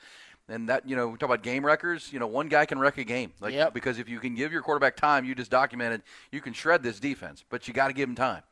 [0.48, 2.12] And that you know, we talk about game wreckers.
[2.12, 3.74] You know, one guy can wreck a game, like yep.
[3.74, 7.00] because if you can give your quarterback time, you just documented, you can shred this
[7.00, 8.44] defense, but you got to give him time.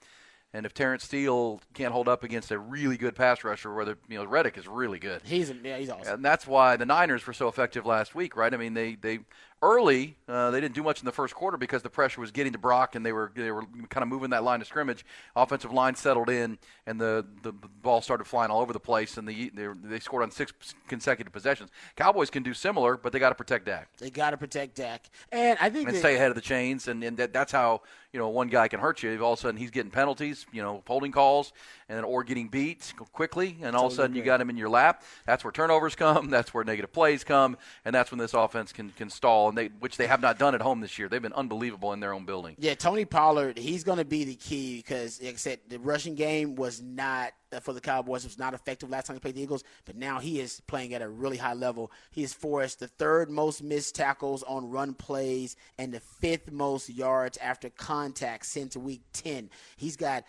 [0.55, 4.19] And if Terence Steele can't hold up against a really good pass rusher, whether you
[4.19, 6.15] know Reddick is really good, he's yeah, he's awesome.
[6.15, 8.53] And that's why the Niners were so effective last week, right?
[8.53, 9.21] I mean, they they
[9.63, 12.53] early uh, they didn't do much in the first quarter because the pressure was getting
[12.55, 15.05] to Brock and they were they were kind of moving that line of scrimmage.
[15.37, 19.29] Offensive line settled in and the the ball started flying all over the place and
[19.29, 20.53] the they, they scored on six
[20.89, 21.69] consecutive possessions.
[21.97, 23.89] Cowboys can do similar, but they got to protect Dak.
[23.99, 26.89] They got to protect Dak, and I think and that, stay ahead of the chains,
[26.89, 29.23] and, and that, that's how you know one guy can hurt you.
[29.23, 31.53] All of a sudden he's getting penalties, you know, holding calls,
[31.91, 34.57] and then or getting beat quickly, and all of a sudden you got him in
[34.57, 35.03] your lap.
[35.27, 36.31] That's where turnovers come.
[36.33, 39.75] That's where negative plays come, and that's when this offense can can stall, and they
[39.79, 41.09] which they have not done at home this year.
[41.09, 42.57] They've been unbelievable in their own building.
[42.59, 46.15] Yeah, Tony Pollard, he's going to be the key because, like I said, the rushing
[46.15, 48.25] game was not uh, for the Cowboys.
[48.25, 50.95] It was not effective last time he played the Eagles, but now he is playing
[50.95, 51.93] at a really high level.
[52.11, 56.89] He has forced the third most missed tackles on run plays and the fifth most
[56.89, 59.51] yards after contact since week 10.
[59.77, 60.25] He's got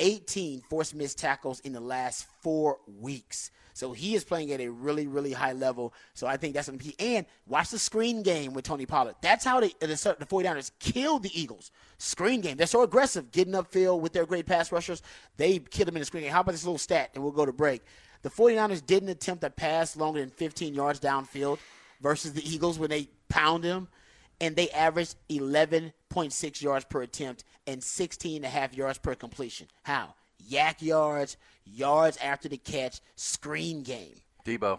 [0.00, 3.50] 18 forced missed tackles in the last four weeks.
[3.74, 5.92] So he is playing at a really, really high level.
[6.14, 6.94] So I think that's to be.
[6.98, 9.16] And watch the screen game with Tony Pollard.
[9.20, 11.72] That's how they, the, the 49ers killed the Eagles.
[11.98, 12.56] Screen game.
[12.56, 15.02] They're so aggressive, getting upfield with their great pass rushers.
[15.36, 16.32] They killed them in the screen game.
[16.32, 17.10] How about this little stat?
[17.14, 17.82] And we'll go to break.
[18.22, 21.58] The 49ers didn't attempt a pass longer than 15 yards downfield
[22.00, 23.88] versus the Eagles when they pound them.
[24.40, 29.66] And they averaged 11.6 yards per attempt and 16 and a half yards per completion.
[29.82, 30.14] How?
[30.48, 34.14] YAC yards, yards after the catch, screen game.
[34.44, 34.78] Debo.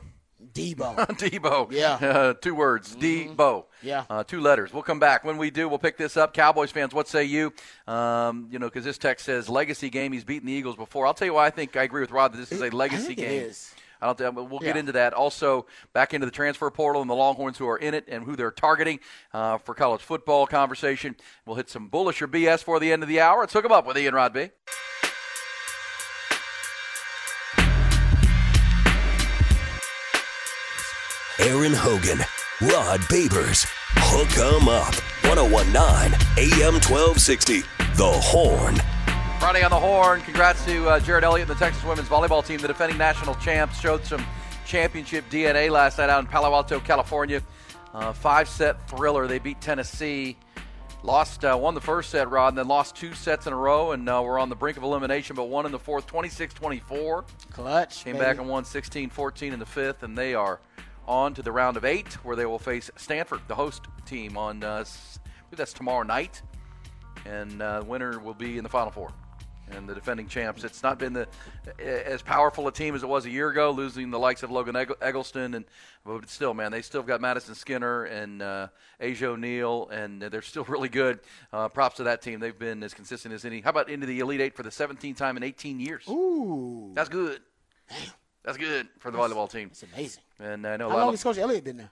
[0.53, 0.95] Debo.
[1.17, 1.71] Debo.
[1.71, 1.97] Yeah.
[2.01, 2.95] Uh, two words.
[2.95, 3.35] Mhm.
[3.35, 3.65] Debo.
[3.81, 4.03] Yeah.
[4.09, 4.73] Uh, two letters.
[4.73, 5.23] We'll come back.
[5.23, 6.33] When we do, we'll pick this up.
[6.33, 7.53] Cowboys fans, what say you?
[7.87, 10.11] Um, you know, because this text says legacy game.
[10.11, 11.07] He's beaten the Eagles before.
[11.07, 13.15] I'll tell you why I think I agree with Rod that this is a legacy
[13.15, 13.25] game.
[13.31, 13.73] It is.
[14.01, 14.17] I don't.
[14.35, 14.79] Think, we'll get Yeah.
[14.81, 15.13] into that.
[15.13, 18.35] Also, back into the transfer portal and the Longhorns who are in it and who
[18.35, 18.99] they're targeting
[19.33, 21.15] uh, for college football conversation.
[21.45, 23.39] We'll hit some bullish or BS for the end of the hour.
[23.39, 24.51] Let's hook them up with Ian Rodby.
[31.45, 32.17] Aaron Hogan,
[32.59, 34.95] Rod Babers, Hook 'em Up,
[35.29, 37.61] 1019 AM 1260,
[37.97, 38.75] The Horn.
[39.39, 40.21] Friday on the Horn.
[40.21, 43.79] Congrats to uh, Jerritt Elliott and the Texas women's volleyball team, the defending national champs.
[43.79, 44.25] Showed some
[44.65, 47.43] championship DNA last night out in Palo Alto, California.
[47.93, 49.27] Uh, five set thriller.
[49.27, 50.37] They beat Tennessee.
[51.03, 53.91] Lost, uh, won the first set, Rod, and then lost two sets in a row,
[53.91, 57.23] and uh, we're on the brink of elimination, but won in the fourth, 26 24.
[57.51, 58.03] Clutch.
[58.03, 58.25] Came baby.
[58.25, 60.59] back and won 16 14 in the fifth, and they are
[61.07, 64.63] on to the round of eight, where they will face Stanford, the host team, on
[64.63, 66.41] uh, s- I believe that's tomorrow night.
[67.25, 69.11] And uh, winner will be in the Final Four.
[69.71, 70.63] and the defending champs.
[70.63, 71.27] It's not been the
[71.83, 74.75] as powerful a team as it was a year ago, losing the likes of Logan
[75.01, 75.65] Eggleston, and
[76.05, 78.67] but still, man, they still got Madison Skinner and uh,
[78.99, 81.19] Asia O'Neal, and they're still really good.
[81.51, 83.61] Uh, props to that team; they've been as consistent as any.
[83.61, 86.03] How about into the Elite Eight for the 17th time in 18 years?
[86.07, 87.39] Ooh, That's good.
[88.45, 89.69] That's good for the volleyball team.
[89.71, 90.23] It's amazing.
[90.39, 91.91] And I know a How lot long of, has Coach Elliott been there?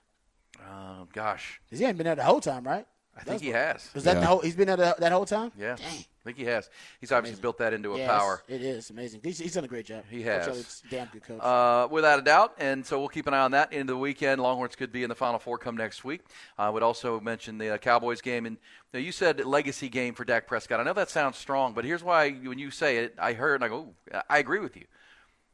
[0.69, 2.85] oh gosh, 'Cause he ain't been there the whole time, right?
[3.15, 3.89] I think he has.
[3.93, 4.39] Was that the whole?
[4.39, 5.51] He's been there the, that whole time.
[5.57, 5.85] Yeah, Dang.
[5.87, 6.69] I think he has.
[6.99, 8.41] He's obviously built that into a Yeah, power.
[8.47, 9.19] it's- It is amazing.
[9.23, 10.03] He's, he's done a great job.
[10.09, 10.47] He has.
[10.47, 11.39] Elliott's a damn good coach.
[11.41, 14.41] Uh, without a doubt, and so we'll keep an eye on that into the weekend.
[14.41, 16.21] Longhorns could be in the Final Four come next week.
[16.57, 18.55] I would also mention the uh, Cowboys game, and
[18.93, 20.79] you, know, you said legacy game for Dak Prescott.
[20.79, 23.63] I know that sounds strong, but here's why when you say it, I heard and
[23.63, 23.93] I go,
[24.27, 24.85] I agree with you.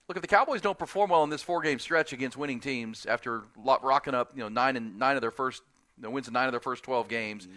[0.10, 3.44] Look, if the Cowboys don't perform well in this four-game stretch against winning teams after
[3.56, 5.62] rocking up, you know, nine and nine of their first
[5.98, 7.48] you know, wins in nine of their first 12 games,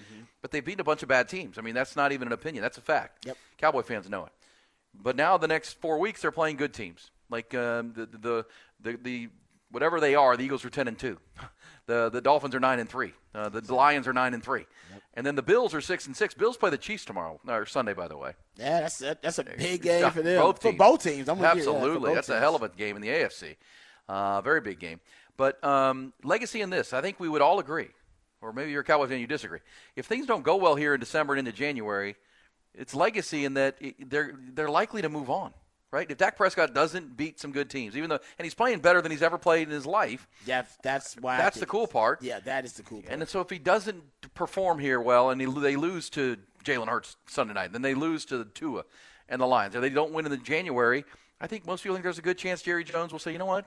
[0.43, 1.57] but they've beaten a bunch of bad teams.
[1.57, 3.25] I mean, that's not even an opinion; that's a fact.
[3.25, 3.38] Yep.
[3.57, 4.33] Cowboy fans know it.
[4.95, 8.47] But now the next four weeks they're playing good teams, like um, the, the
[8.83, 9.29] the the
[9.71, 10.37] whatever they are.
[10.37, 11.19] The Eagles are ten and two,
[11.87, 14.66] the the Dolphins are nine and three, uh, the Lions are nine and three,
[15.14, 16.35] and then the Bills are six and six.
[16.35, 18.35] Bills play the Chiefs tomorrow or Sunday, by the way.
[18.57, 20.40] yeah, that's that, that's a big game for them.
[20.40, 20.79] Both for teams.
[20.79, 21.29] both teams.
[21.29, 23.57] I'm Absolutely, both that's a hell of a game in the AFC.
[24.09, 25.01] Uh, very big game.
[25.37, 27.88] But um, legacy in this, I think we would all agree,
[28.40, 29.61] or maybe you're a Cowboys fan, you disagree.
[29.97, 32.16] If things don't go well here in December and into January,
[32.75, 35.53] it's legacy in that it, they're they're likely to move on.
[35.92, 36.11] Right?
[36.11, 39.12] If Dak Prescott doesn't beat some good teams, even though, and he's playing better than
[39.12, 41.37] he's ever played in his life, That's that's why.
[41.37, 42.22] That's the cool part.
[42.22, 43.12] Yeah, that is the cool part.
[43.12, 44.02] And so if he doesn't
[44.35, 48.24] perform here well, and he, they lose to Jalen Hurts Sunday night, then they lose
[48.26, 48.85] to the Tua
[49.28, 51.05] and the Lions, or they don't win in the January,
[51.40, 53.46] I think most people think there's a good chance Jerry Jones will say, you know
[53.46, 53.66] what,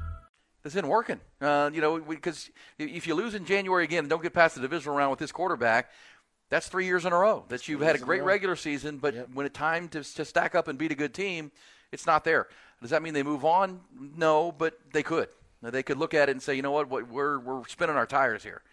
[0.63, 1.19] This isn't working.
[1.39, 4.61] Uh, you know, because if you lose in January again, and don't get past the
[4.61, 5.89] divisional round with this quarterback.
[6.49, 9.45] That's three years in a row that you've had a great regular season, but when
[9.45, 11.49] it's time to, to stack up and beat a good team,
[11.93, 12.47] it's not there.
[12.81, 13.79] Does that mean they move on?
[14.17, 15.29] No, but they could.
[15.63, 18.07] They could look at it and say, you know what, what we're we're spinning our
[18.07, 18.63] tires here.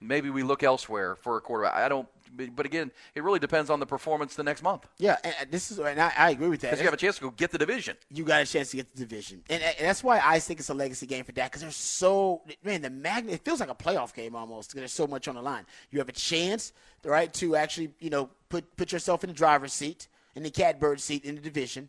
[0.00, 1.74] Maybe we look elsewhere for a quarterback.
[1.74, 2.08] I don't.
[2.54, 4.86] But again, it really depends on the performance the next month.
[4.98, 6.68] yeah, and this is and I, I agree with that.
[6.68, 7.96] Because you have a chance to go get the division.
[8.12, 10.68] you got a chance to get the division, and, and that's why I think it's
[10.68, 11.50] a legacy game for Dak.
[11.50, 13.34] Because there's so man, the magnet.
[13.34, 14.74] It feels like a playoff game almost.
[14.74, 15.64] There's so much on the line.
[15.90, 19.72] You have a chance, right, to actually you know put put yourself in the driver's
[19.72, 21.88] seat, in the catbird seat in the division.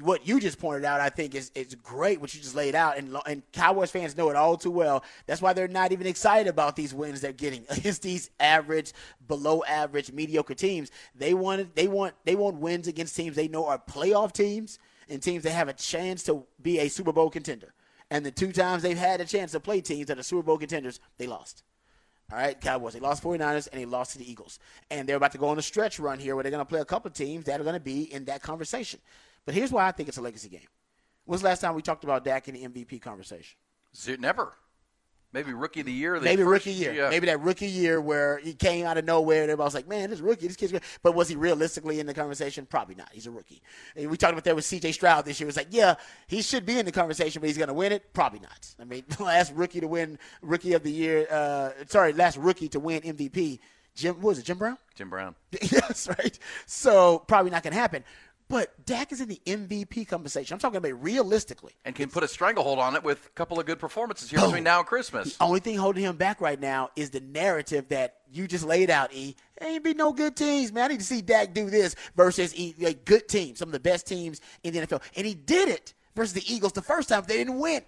[0.00, 2.20] What you just pointed out, I think, is is great.
[2.20, 5.04] What you just laid out, and and Cowboys fans know it all too well.
[5.26, 8.92] That's why they're not even excited about these wins they're getting against these average,
[9.28, 10.90] below average, mediocre teams.
[11.14, 15.22] They want they want they want wins against teams they know are playoff teams and
[15.22, 17.72] teams that have a chance to be a Super Bowl contender.
[18.10, 20.58] And the two times they've had a chance to play teams that are Super Bowl
[20.58, 21.62] contenders, they lost.
[22.32, 22.92] All right, Cowboys.
[22.92, 24.58] They lost 49ers and they lost to the Eagles.
[24.90, 26.80] And they're about to go on a stretch run here where they're going to play
[26.80, 29.00] a couple teams that are going to be in that conversation.
[29.46, 30.68] But here's why I think it's a legacy game.
[31.24, 33.56] When's the last time we talked about Dak in the MVP conversation?
[34.18, 34.52] Never.
[35.32, 36.18] Maybe rookie of the year.
[36.20, 36.92] Maybe first- rookie year.
[36.92, 37.08] yeah.
[37.08, 40.10] Maybe that rookie year where he came out of nowhere and everybody was like, man,
[40.10, 40.82] this rookie, this kid's good.
[41.04, 42.66] But was he realistically in the conversation?
[42.66, 43.10] Probably not.
[43.12, 43.62] He's a rookie.
[43.94, 45.46] And we talked about that with CJ Stroud this year.
[45.46, 45.94] It was like, yeah,
[46.26, 48.12] he should be in the conversation, but he's going to win it?
[48.12, 48.74] Probably not.
[48.80, 52.80] I mean, last rookie to win rookie of the year, uh, sorry, last rookie to
[52.80, 53.60] win MVP,
[53.94, 54.78] Jim, what was it, Jim Brown?
[54.96, 55.36] Jim Brown.
[55.62, 56.38] yes, right.
[56.66, 58.02] So probably not going to happen.
[58.50, 60.52] But Dak is in the MVP conversation.
[60.54, 61.72] I'm talking about realistically.
[61.84, 64.64] and can put a stranglehold on it with a couple of good performances here between
[64.64, 65.36] now and Christmas.
[65.36, 68.90] The only thing holding him back right now is the narrative that you just laid
[68.90, 69.14] out.
[69.14, 70.86] E ain't be no good teams, man.
[70.86, 73.78] I need to see Dak do this versus e, a good team, some of the
[73.80, 77.22] best teams in the NFL, and he did it versus the Eagles the first time.
[77.28, 77.82] They didn't win.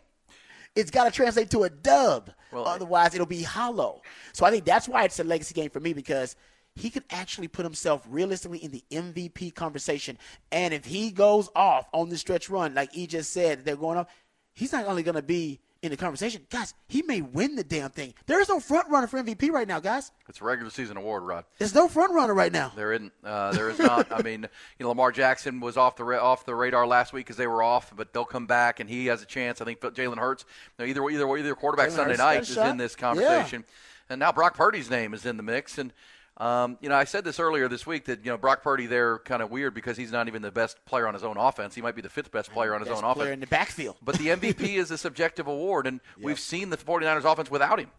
[0.77, 2.31] It's got to translate to a dub.
[2.53, 4.01] Well, Otherwise, it'll be hollow.
[4.33, 6.37] So I think that's why it's a legacy game for me because
[6.75, 10.19] he could actually put himself realistically in the MVP conversation.
[10.51, 13.99] And if he goes off on the stretch run, like he just said, they're going
[13.99, 14.07] off,
[14.55, 16.47] he's not only going to be in the conversation.
[16.49, 18.15] Guys, he may win the damn thing.
[18.27, 20.13] There is no front runner for MVP right now, guys.
[20.29, 21.45] It's a regular season award, Rod.
[21.59, 22.73] There's no front runner right now.
[22.75, 23.13] There isn't.
[23.25, 24.13] Uh, there is not.
[24.13, 24.43] I mean,
[24.79, 27.49] you know, Lamar Jackson was off the ra- off the radar last week because they
[27.49, 29.61] were off, but they'll come back and he has a chance.
[29.61, 30.45] I think Jalen Hurts,
[30.79, 32.69] you know, either either either quarterback Jalen Sunday Hurts night is shot.
[32.69, 33.65] in this conversation,
[34.09, 35.93] and now Brock Purdy's name is in the mix, and
[36.39, 39.19] Um, you know, I said this earlier this week that you know Brock Purdy they're
[39.21, 41.75] kind of weird because he's not even the best player on his own offense.
[41.75, 43.29] He might be the fifth best player on his Best own offense.
[43.31, 43.97] in the backfield.
[44.03, 47.91] But the MVP is a subjective award, and we've seen the 49ers offense without him.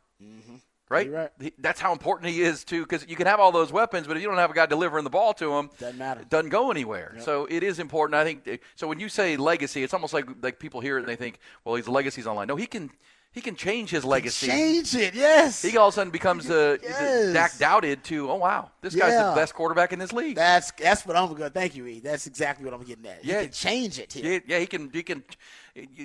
[0.90, 1.08] Right?
[1.08, 1.54] You're right.
[1.60, 4.22] That's how important he is too, because you can have all those weapons, but if
[4.22, 6.22] you don't have a guy delivering the ball to him, Doesn't matter.
[6.22, 7.16] It doesn't go anywhere.
[7.20, 8.16] So it is important.
[8.16, 8.60] I think.
[8.76, 11.40] So when you say legacy, it's almost like like people hear it and they think,
[11.66, 12.48] well, his legacy's online.
[12.48, 12.92] No, he can
[13.34, 14.48] he can change his legacy.
[14.48, 15.62] Change it, yes.
[15.62, 17.34] He all of a sudden becomes uh, Yes.
[17.34, 19.30] Dak doubted to, oh wow, this guy's Yeah.
[19.32, 20.36] the best quarterback in this league.
[20.36, 21.50] That's that's what I'm gonna.
[21.50, 22.00] Thank you, E.
[22.00, 23.26] That's exactly what I'm getting at.
[23.26, 23.40] Yeah.
[23.42, 24.34] you can change it here.
[24.34, 24.90] Yeah, yeah, he can.
[24.94, 25.24] He can.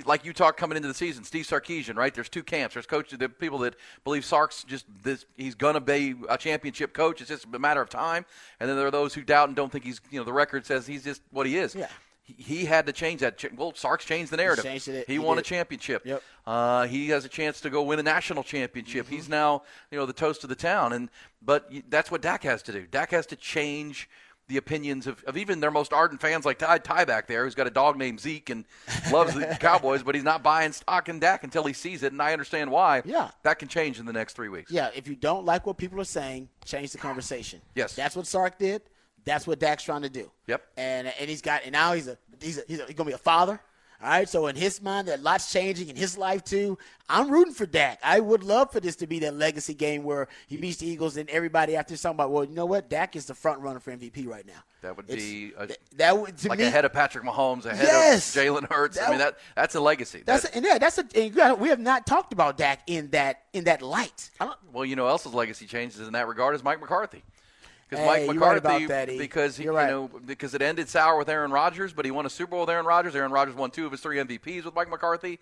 [0.06, 2.14] Like you talked coming into the season, Steve Sarkisian, right?
[2.14, 2.72] There's two camps.
[2.74, 5.26] There's coaches, the people that believe Sark's just this.
[5.36, 7.20] He's gonna be a championship coach.
[7.20, 8.24] It's just a matter of time.
[8.60, 10.00] And then there are those who doubt and don't think he's.
[10.10, 11.74] You know, the record says he's just what he is.
[11.74, 11.88] Yeah.
[12.28, 13.42] He, he had to change that.
[13.56, 14.64] Well, Sark's changed the narrative.
[14.64, 15.06] changed it.
[15.06, 16.04] He, He won a championship.
[16.04, 16.22] Yep.
[16.46, 19.06] Uh, he has a chance to go win a national championship.
[19.06, 19.14] Mm-hmm.
[19.14, 20.92] He's now, you know, the toast of the town.
[20.92, 21.08] And
[21.42, 22.86] but that's what Dak has to do.
[22.86, 24.08] Dak has to change
[24.48, 27.54] the opinions of, of even their most ardent fans like Ty, Ty back there, who's
[27.54, 28.64] got a dog named Zeke and
[29.12, 32.20] loves the Cowboys, but he's not buying stock in Dak until he sees it, and
[32.22, 33.02] I understand why.
[33.04, 33.30] Yeah.
[33.42, 34.70] that can change in the next three weeks.
[34.70, 37.60] Yeah, if you don't like what people are saying, change the conversation.
[37.74, 37.94] Yes.
[37.94, 38.80] that's what Sark did.
[39.24, 40.30] That's what Dak's trying to do.
[40.46, 40.62] Yep.
[40.76, 43.14] And and he's got and now he's a he's a, he's, a, he's gonna be
[43.14, 43.60] a father.
[44.00, 44.28] All right.
[44.28, 46.78] So in his mind, that lots changing in his life too.
[47.08, 47.98] I'm rooting for Dak.
[48.04, 51.16] I would love for this to be that legacy game where he beats the Eagles
[51.16, 53.90] and everybody after talking about, well, you know what, Dak is the front runner for
[53.90, 54.62] MVP right now.
[54.82, 57.64] That would It's- be a, th- that would to like me ahead of Patrick Mahomes,
[57.66, 58.36] ahead Yes.
[58.36, 59.00] of Jalen Hurts.
[59.02, 60.22] I mean, that that's a legacy.
[60.24, 63.42] That's That- and yeah, that's a and we have not talked about Dak in that
[63.52, 64.30] in that light.
[64.38, 67.24] I don't, Well, you know, else's legacy changes in that regard is Mike McCarthy.
[67.88, 70.88] Because Hey, Mike right McCarthy, about that, because he, You're you know, because it ended
[70.88, 73.16] sour with Aaron Rodgers, but he won a Super Bowl with Aaron Rodgers.
[73.16, 75.38] Aaron Rodgers won two of his three MVPs with Mike McCarthy,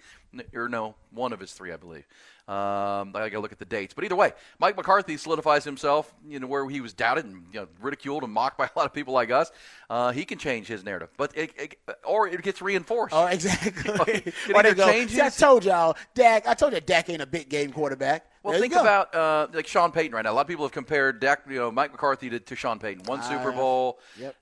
[0.55, 2.07] or no, one of his three, I believe.
[2.49, 6.15] Um, I got to look at the dates, but either way, Mike McCarthy solidifies himself.
[6.29, 8.87] You know, where he was doubted and you know, ridiculed and mocked by a lot
[8.87, 9.51] of people like us.
[9.91, 13.13] Uh, he can change his narrative, but it, it, or it gets reinforced.
[13.15, 13.93] Oh, exactly.
[14.27, 16.47] It they either go, changes- See, I told y'all, Dak.
[16.47, 18.27] I told you, Dak ain't a big game quarterback.
[18.45, 20.31] Well, There think about uh, like Sean Payton right now.
[20.31, 23.05] A lot of people have compared Dak, you know, Mike McCarthy to, to Sean Payton.
[23.07, 23.99] One Super Uh, Bowl.
[24.17, 24.37] yep.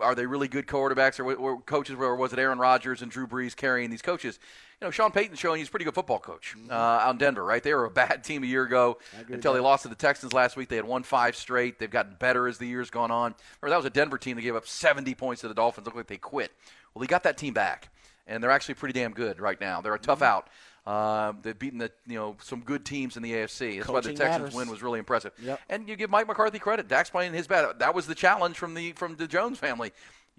[0.00, 3.26] Are they really good quarterbacks, or, or coaches, or was it Aaron Rodgers and Drew
[3.26, 4.38] Brees carrying these coaches?
[4.82, 6.72] You know, Sean Payton's showing he's a pretty good football coach Mm-hmm.
[6.72, 7.62] uh, out in Denver, right?
[7.62, 10.56] They were a bad team a year ago until they lost to the Texans last
[10.56, 10.68] week.
[10.68, 11.78] They had won five straight.
[11.78, 13.36] They've gotten better as the year's gone on.
[13.60, 15.86] Remember, that was a Denver team that gave up 70 points to the Dolphins.
[15.86, 16.50] Looked like they quit.
[16.94, 17.90] Well, he got that team back,
[18.26, 19.80] and they're actually pretty damn good right now.
[19.80, 20.24] They're a tough Mm-hmm.
[20.24, 20.48] out.
[20.84, 23.76] Uh, they've beaten the you know some good teams in the AFC.
[23.76, 24.52] That's why the Texans matters.
[24.54, 25.30] win was really impressive.
[25.40, 25.60] Yep.
[25.70, 26.88] And you give Mike McCarthy credit.
[26.88, 27.78] Dak's playing his best.
[27.78, 29.92] That was the challenge from the from the Jones family.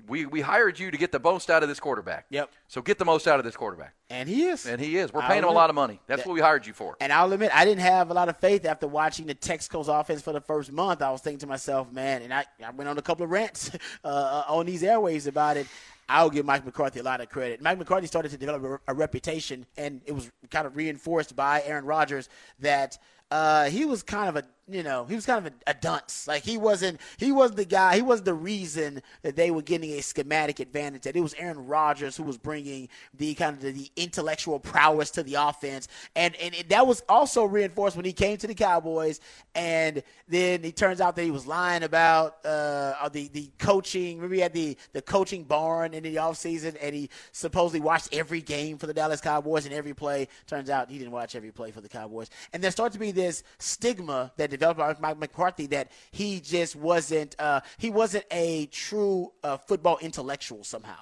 [0.08, 2.26] We we hired you to get the most out of this quarterback.
[2.30, 2.52] Yep.
[2.68, 3.94] So get the most out of this quarterback.
[4.10, 4.66] and he is.
[4.66, 5.14] And he is.
[5.14, 6.00] We're I'll paying him a lot of money.
[6.08, 6.98] That's That- what we hired you for.
[7.00, 10.22] And I'll admit, I didn't have a lot of faith after watching the Texas offense
[10.22, 11.02] for the first month.
[11.02, 13.72] I was thinking to myself, man, and I, I went on a couple of rants
[14.04, 15.68] uh, on these airwaves about it.
[16.10, 17.62] I'll give Mike McCarthy a lot of credit.
[17.62, 21.62] Mike McCarthy started to develop a, a reputation, and it was kind of reinforced by
[21.66, 22.28] Aaron Rodgers
[22.60, 22.98] that
[23.32, 26.28] uh, he was kind of a you know he was kind of a, a dunce.
[26.28, 27.96] Like he wasn't he wasn't the guy.
[27.96, 31.04] He wasn't the reason that they were getting a schematic advantage.
[31.04, 35.12] That it was Aaron Rodgers who was bringing the kind of the, the intellectual prowess
[35.12, 38.56] to the offense, and and it, that was also reinforced when he came to the
[38.56, 39.20] Cowboys.
[39.56, 44.18] And then it turns out that he was lying about uh, the the coaching.
[44.18, 48.42] Remember he had the the coaching barn in the offseason, and he supposedly watched every
[48.42, 50.28] game for the Dallas Cowboys and every play.
[50.48, 52.30] Turns out he didn't watch every play for the Cowboys.
[52.54, 56.76] And there started to be this stigma that developed by Mike McCarthy that he just
[56.76, 61.00] wasn't uh, he wasn't a true uh, football intellectual somehow.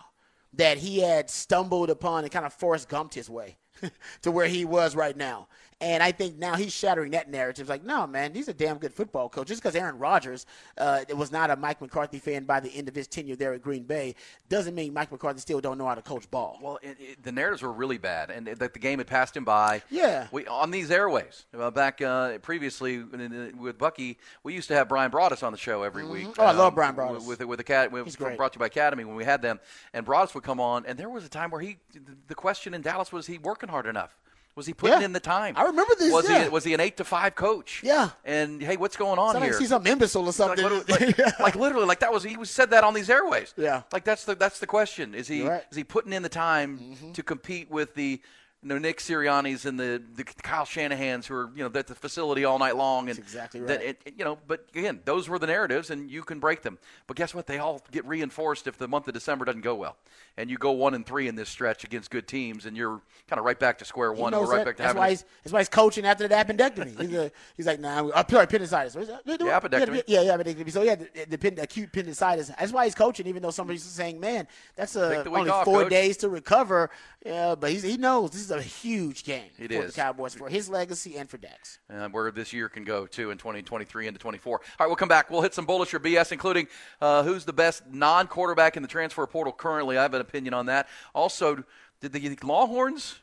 [0.54, 3.58] That he had stumbled upon and kind of Forrest Gumped his way
[4.22, 5.48] to where he was right now.
[5.82, 7.64] And I think now he's shattering that narrative.
[7.64, 9.48] It's like, no, man, he's a damn good football coach.
[9.48, 10.46] Just because Aaron Rodgers
[10.78, 13.64] uh, was not a Mike McCarthy fan by the end of his tenure there at
[13.64, 14.14] Green Bay
[14.48, 16.60] doesn't mean Mike McCarthy still don't know how to coach ball.
[16.62, 19.44] Well, it, it, the narratives were really bad, and that the game had passed him
[19.44, 19.82] by.
[19.90, 20.28] Yeah.
[20.32, 24.88] We on these airways uh, back uh, previously in- with Bucky, we used to have
[24.88, 26.28] Brian Broaddus on the show every week.
[26.38, 27.26] Oh, I love um, Brian Broaddus.
[27.26, 28.38] with with Acad- with, He's great.
[28.38, 29.60] brought to you by Academy when we had them,
[29.94, 31.80] and Broaddus would come on, and there was a time where he
[32.28, 34.16] the question in Dallas was he working hard enough.
[34.56, 35.06] Was he putting Yeah.
[35.06, 35.56] in the time?
[35.58, 36.44] I remember this, Was yeah.
[36.44, 37.82] he was he an eight to five coach?
[37.84, 38.10] Yeah.
[38.26, 39.60] And hey, what's going on Sound like here?
[39.60, 40.64] see some imbecile or like, something.
[40.64, 43.54] literally, like, like literally, like that was he was said that on these airways.
[43.56, 43.84] Yeah.
[43.94, 45.16] like that's the that's the question.
[45.16, 45.62] Is he right.
[45.62, 45.72] Mm-hmm.
[45.72, 48.22] is he putting in the time to compete with the
[48.64, 51.96] you know, Nick Sirianni's and the, the Kyle Shanahan's who are you know at the
[51.96, 53.98] facility all night long, and exactly that right.
[54.06, 54.38] it, you know.
[54.48, 56.78] But again, those were the narratives, and you can break them.
[57.08, 57.48] But guess what?
[57.48, 59.98] They all get reinforced if the month of December doesn't go well,
[60.38, 63.40] and you go one and three in this stretch against good teams, and you're kind
[63.40, 64.32] of right back to square one.
[64.32, 64.66] We're right that.
[64.66, 67.00] back to that's why he's that's why he's coaching after the appendectomy.
[67.02, 68.94] He's, a, he's like, nah, I'm sorry, appendicitis.
[68.94, 69.22] That?
[69.26, 70.04] Yeah, appendectomy.
[70.06, 70.72] Yeah, yeah, appendectomy.
[70.72, 72.50] So yeah, the, the, pen- acute appendicitis.
[72.50, 75.82] That's why he's coaching, even though somebody's saying, man, that's uh, week only off, four
[75.82, 75.90] coach.
[75.90, 76.92] days to recover.
[77.26, 79.94] Yeah, but he's, he knows this is a huge game It for is.
[79.94, 81.80] the Cowboys for his legacy and for Dak's.
[81.90, 84.54] And where this year can go too in 2023 into 24.
[84.54, 85.30] All right, we'll come back.
[85.30, 86.68] We'll hit some bullish or BS, including
[87.02, 89.98] uh, who's the best non-quarterback in the transfer portal currently.
[89.98, 90.88] I have an opinion on that.
[91.14, 91.64] Also,
[92.02, 93.16] did the Longhorns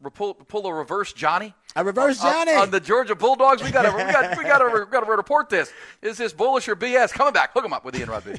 [0.00, 1.54] re- pull, pull a reverse Johnny?
[1.76, 2.54] A reverse On- Johnny.
[2.54, 3.62] on, the Georgia Bulldogs.
[3.62, 5.72] We got to we got we got to we got to report this.
[6.02, 7.12] Is this bullish or BS?
[7.12, 7.52] Coming back.
[7.52, 8.38] Hook 'em up with Ian Rodby.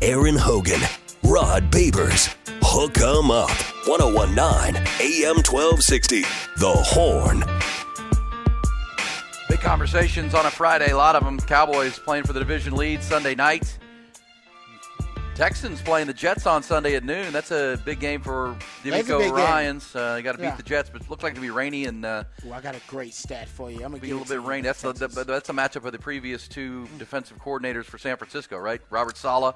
[0.00, 0.80] Aaron Hogan,
[1.28, 3.50] Rod Babers, Hook 'em Up,
[3.86, 6.22] 1019 AM 1260.
[6.56, 7.44] The Horn.
[9.48, 10.90] Big conversations on a Friday.
[10.90, 11.38] A lot of them.
[11.40, 13.78] Cowboys playing for the division lead Sunday night.
[15.34, 17.32] Texans playing the Jets on Sunday at noon.
[17.32, 19.30] That's a big game for That's a DeMeco.
[19.32, 19.94] Ryans.
[19.94, 20.56] Uh, you got to beat Yeah.
[20.56, 22.80] the Jets, but it looks like it'll be rainy and uh, Well, I got a
[22.88, 23.76] great stat for you.
[23.84, 24.48] I'm gonna be a little bit you.
[24.48, 24.62] rainy.
[24.62, 28.80] That's a, that's a matchup of the previous two defensive coordinators for San Francisco, right?
[28.90, 29.54] Robert Saleh,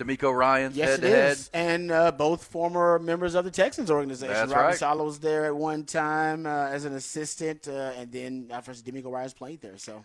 [0.00, 1.38] DeMeco Ryans, Yes, head to head.
[1.52, 4.34] And uh, both former members of the Texans organization.
[4.34, 4.76] That's Robert right.
[4.76, 8.84] Saleh was there at one time uh, as an assistant, uh, and then uh, first
[8.86, 9.76] DeMeco Ryans played there.
[9.78, 10.04] So,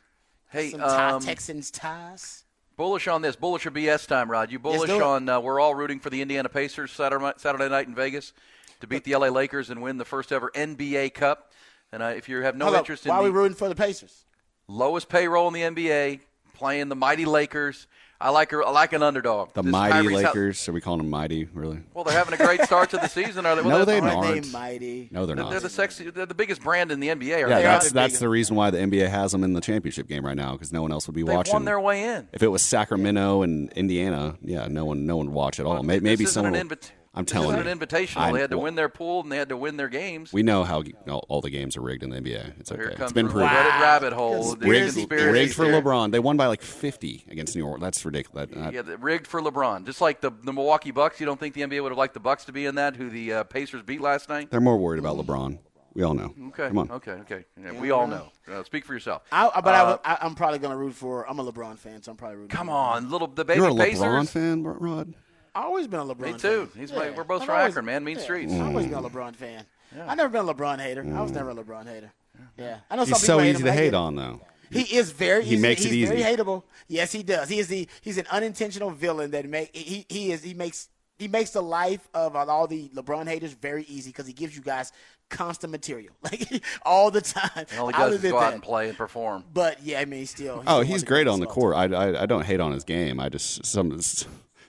[0.49, 2.43] Hey, some tie- um, Texans ties.
[2.77, 3.35] Bullish on this.
[3.37, 4.51] Bullish or BS time, Rod.
[4.51, 5.01] You bullish it.
[5.01, 8.33] on uh, we're all rooting for the Indiana Pacers Saturday, Saturday night in Vegas
[8.81, 11.51] to beat the LA Lakers and win the first ever NBA Cup.
[11.93, 12.81] And uh, if you have no Hold up.
[12.81, 14.25] interest in Why are we rooting for the Pacers?
[14.67, 16.19] lowest payroll in the NBA,
[16.53, 17.87] playing the mighty Lakers,
[18.19, 19.53] I like a, I like an underdog.
[19.53, 20.69] The This mighty Tyrese Hal- Lakers.
[20.69, 21.45] Are we calling them mighty?
[21.53, 21.79] Really?
[21.93, 23.45] well, they're having a great start to the season.
[23.45, 23.61] Are they?
[23.61, 24.43] No, well, they they're, aren't.
[24.43, 25.09] They mighty.
[25.11, 25.51] No, they're They're, not.
[25.51, 26.09] they're the sexy.
[26.09, 27.27] They're the biggest brand in the NBA.
[27.27, 27.61] Yeah, they?
[27.63, 28.19] that's the that's biggest.
[28.21, 30.81] the reason why the NBA has them in the championship game right now because no
[30.81, 31.53] one else would be They've watching.
[31.53, 32.27] won their way in.
[32.31, 35.83] If it was Sacramento and Indiana, yeah, no one no one would watch at all.
[35.83, 36.55] May- This Maybe isn't someone.
[36.55, 38.17] An will- invit- I'm this telling isn't you, an invitational.
[38.17, 40.33] I- they had to well, win their pool and they had to win their games.
[40.33, 42.59] We know how all, all the games are rigged in the NBA.
[42.59, 42.81] It's okay.
[42.81, 43.49] Here it's comes been the proven.
[43.49, 44.55] Reddit rabbit hole.
[44.55, 45.81] The Rigged, rigged for theory.
[45.81, 46.11] LeBron.
[46.11, 47.81] They won by like 50 against New Orleans.
[47.83, 48.49] That's ridiculous.
[48.51, 49.85] That- Yeah, the- rigged for LeBron.
[49.85, 51.19] Just like the the Milwaukee Bucks.
[51.19, 52.95] You don't think the NBA would have liked the Bucks to be in that?
[52.97, 54.51] Who the uh, Pacers beat last night?
[54.51, 55.59] they're more worried about LeBron.
[55.93, 56.33] We all know.
[56.49, 56.67] Okay.
[56.67, 56.91] Come on.
[56.91, 57.11] Okay.
[57.13, 57.45] Okay.
[57.57, 58.27] Yeah, we all know.
[58.51, 59.21] Uh, speak for yourself.
[59.31, 61.25] I, but I, Uh, would- I, I'm probably going to root for.
[61.29, 62.49] I'm a LeBron fan, so I'm probably rooting.
[62.49, 64.01] come for on, little the baby You're a Pacers.
[64.01, 65.13] LeBron fan, Rod?
[65.55, 66.19] I've always been a LeBron.
[66.19, 66.39] Me fan.
[66.39, 66.69] too.
[66.77, 68.03] He's my- we're both I've from always- Akron, man.
[68.03, 68.53] Mean yeah, streets.
[68.53, 68.89] I've always mm.
[68.89, 69.65] been a LeBron fan.
[70.07, 71.05] I've never been a LeBron hater.
[71.15, 71.63] I was never a mm.
[71.63, 72.11] LeBron hater.
[72.57, 74.41] Yeah, I know He's some so people easy him, to hate on, though.
[74.69, 75.43] He is very.
[75.43, 76.29] He he's, makes it he's very easy.
[76.29, 76.63] hateable.
[76.87, 77.49] Yes, he does.
[77.49, 77.87] He is the.
[78.01, 79.75] He's an unintentional villain that make.
[79.75, 80.43] He he is.
[80.43, 80.89] He makes.
[81.17, 84.61] He makes the life of all the LeBron haters very easy because he gives you
[84.61, 84.91] guys
[85.29, 87.65] constant material, like all the time.
[87.79, 88.53] All he I'll does is go out that.
[88.55, 89.45] and play and perform.
[89.53, 90.61] But yeah, I mean, still.
[90.67, 91.75] Oh, he's great on the court.
[91.75, 93.21] I, I, I don't hate on his game.
[93.21, 93.97] I just some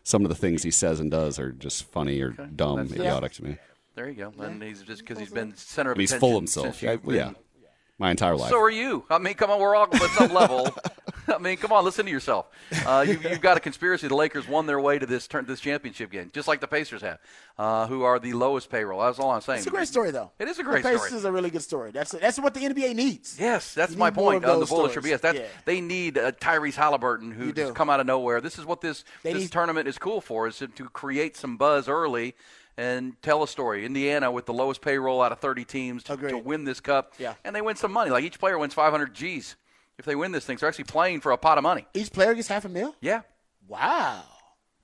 [0.06, 3.32] some of the things he says and does are just funny or dumb, That's- idiotic
[3.32, 3.56] to me.
[3.96, 4.32] There you go.
[4.44, 6.80] And he's just because he's been center of And he's full himself.
[6.80, 7.32] Yeah, yeah.
[7.98, 8.50] Been- my entire life.
[8.50, 9.04] So are you.
[9.10, 10.68] I mean, come on, we're all at some level.
[11.28, 12.46] I mean, come on, listen to yourself.
[12.86, 14.06] Uh, you, you've got a conspiracy.
[14.06, 17.02] The Lakers won their way to this turn, this championship game, just like the Pacers
[17.02, 17.18] have,
[17.58, 19.00] uh, who are the lowest payroll.
[19.00, 19.58] That's all I'm saying.
[19.58, 20.30] It's a great story, though.
[20.38, 21.18] It is a great the Pacers story.
[21.18, 21.90] is a really good story.
[21.90, 23.38] That's that's what the NBA needs.
[23.40, 25.18] Yes, that's You my point of on the those bullish or stories.
[25.18, 25.20] BS.
[25.22, 25.46] That's, Yeah.
[25.64, 28.40] They need uh, Tyrese Halliburton, who You just come out of nowhere.
[28.40, 31.36] This is what this They this need- tournament is cool for, is to, to create
[31.36, 32.36] some buzz early
[32.76, 33.84] and tell a story.
[33.86, 37.34] Indiana with the lowest payroll out of 30 teams to, to win this cup, Yeah.
[37.44, 38.10] and they win some money.
[38.10, 39.56] Like each player wins 500 G's
[39.98, 40.56] if they win this thing.
[40.58, 41.86] So they're actually playing for a pot of money.
[41.94, 42.94] Each player gets half a mil.
[43.00, 43.22] Yeah.
[43.68, 44.22] Wow,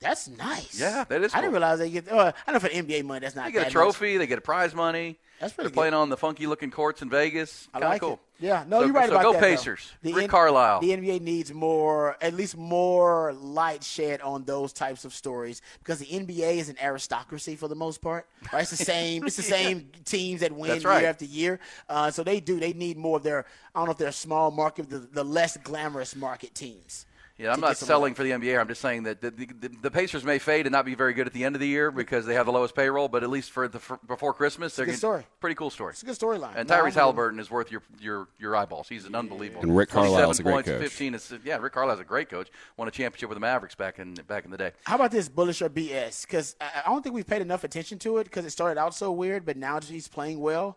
[0.01, 0.80] that's nice.
[0.80, 2.11] Yeah, that is I didn't realize they get.
[2.11, 3.47] Uh, I know for NBA money, that's not.
[3.47, 4.16] They get a trophy.
[4.16, 5.18] They get a prize money.
[5.38, 7.68] That's pretty They're playing on the funky looking courts in Vegas.
[7.72, 8.12] I Kinda like cool.
[8.14, 8.18] it.
[8.43, 9.40] Yeah, no, So- you're right so about go that.
[9.40, 9.47] though.
[9.47, 9.93] Pacers.
[10.03, 10.80] The Rick N- Carlisle.
[10.80, 16.01] The NBA needs more, at least more light shed on those types of stories because
[16.01, 18.26] the NBA is an aristocracy for the most part.
[18.53, 18.62] Right?
[18.62, 19.24] It's the same.
[19.24, 21.01] it's the same teams that win right.
[21.01, 21.61] year after year.
[21.88, 22.59] Uh, so they do.
[22.59, 23.47] They need more of their.
[23.74, 27.07] I don't know if they're small market, the, the less glamorous market teams.
[27.39, 28.16] Yeah, I'm not selling love.
[28.16, 28.61] for the NBA.
[28.61, 31.26] I'm just saying that the, the, the Pacers may fade and not be very good
[31.26, 33.09] at the end of the year because they have the lowest payroll.
[33.09, 35.26] But at least for the for, before Christmas, they're good gonna- story.
[35.41, 35.93] Pretty cool story.
[35.93, 36.53] It's a good storyline.
[36.55, 38.89] And Tyrese with Halliburton is worth your your your eyeballs.
[38.89, 39.62] He's an unbelievable.
[39.62, 40.80] And Rick 27 Carlisle's a great points, coach.
[40.83, 41.57] 15 is yeah.
[41.57, 42.49] Rick Carlisle's a great coach.
[42.76, 44.72] Won a championship with the Mavericks back in back in the day.
[44.85, 46.22] How about this bullish or BS?
[46.26, 48.95] Because I I don't think we've paid enough attention to it because it started out
[48.95, 50.76] so weird, but now he's playing well.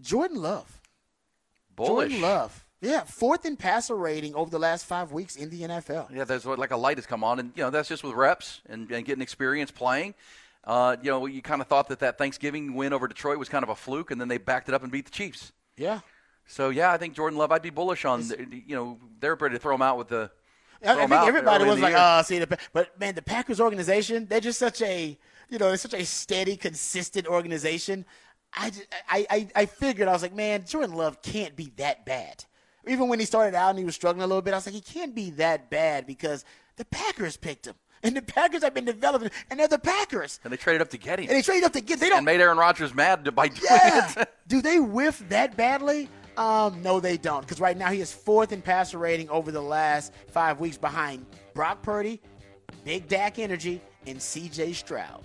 [0.00, 0.80] Jordan Love.
[1.76, 2.10] Bullish.
[2.12, 2.63] Jordan Love.
[2.84, 6.14] Yeah, fourth in passer rating over the last five weeks in the NFL.
[6.14, 8.14] Yeah, there's what- like a light has come on, and you know that's just with
[8.14, 10.14] reps and, and getting experience playing.
[10.64, 13.62] Uh, you know, you kind of thought that that Thanksgiving win over Detroit was kind
[13.62, 15.52] of a fluke, and then they backed it up and beat the Chiefs.
[15.76, 16.00] Yeah.
[16.46, 17.52] So yeah, I think Jordan Love.
[17.52, 18.26] I'd be bullish on.
[18.28, 20.30] The, you know, they're ready to throw him out with the.
[20.86, 21.94] I, think everybody was like.
[21.96, 25.18] "Oh, see the," Pa-" but man, the Packers organization, they're just such a,
[25.48, 28.04] you know, it's such a steady, consistent organization.
[28.52, 32.04] I, just, I, I, I figured I was like, man, Jordan Love can't be that
[32.04, 32.44] bad.
[32.86, 34.74] Even when he started out and he was struggling a little bit, I was like,
[34.74, 36.44] he can't be that bad because
[36.76, 40.52] the Packers picked him, and the Packers have been developing, and they're the Packers, and
[40.52, 41.26] they traded up to get him.
[41.28, 42.00] and they traded up to get.
[42.00, 44.12] They don't and made Aaron Rodgers mad by doing yeah.
[44.16, 44.28] it.
[44.48, 46.08] Do they whiff that badly?
[46.36, 47.42] Um, no, they don't.
[47.42, 51.24] Because right now he is fourth in passer rating over the last five weeks behind
[51.54, 52.20] Brock Purdy,
[52.84, 54.72] Big Dak Energy, and C.J.
[54.72, 55.22] Stroud.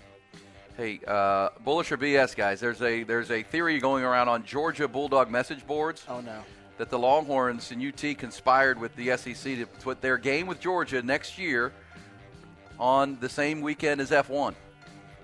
[0.78, 2.62] Hey, uh, bullish or BS, guys?
[2.62, 6.06] There's a there's a theory going around on Georgia Bulldog message boards.
[6.08, 6.42] Oh no.
[6.80, 11.02] That the Longhorns and UT conspired with the SEC to put their game with Georgia
[11.02, 11.74] next year
[12.80, 14.56] on the same weekend as F1.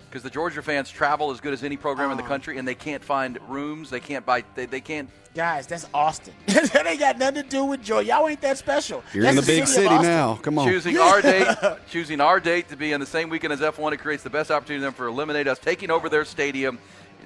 [0.10, 2.28] Because the Georgia fans travel as good as any program in the Oh.
[2.28, 3.90] country, and they can't find rooms.
[3.90, 4.44] They can't buy.
[4.54, 5.10] They, they can't.
[5.34, 6.34] Guys, that's Austin.
[6.48, 8.10] that ain't got nothing to do with Georgia.
[8.10, 9.02] Y'all ain't that special.
[9.14, 10.36] You're in That's the big of city now.
[10.42, 10.68] Come on.
[10.68, 11.48] Choosing our date,
[11.90, 14.52] choosing our date to be on the same weekend as F1, it creates the best
[14.52, 16.80] opportunity for them for eliminate us taking over their stadium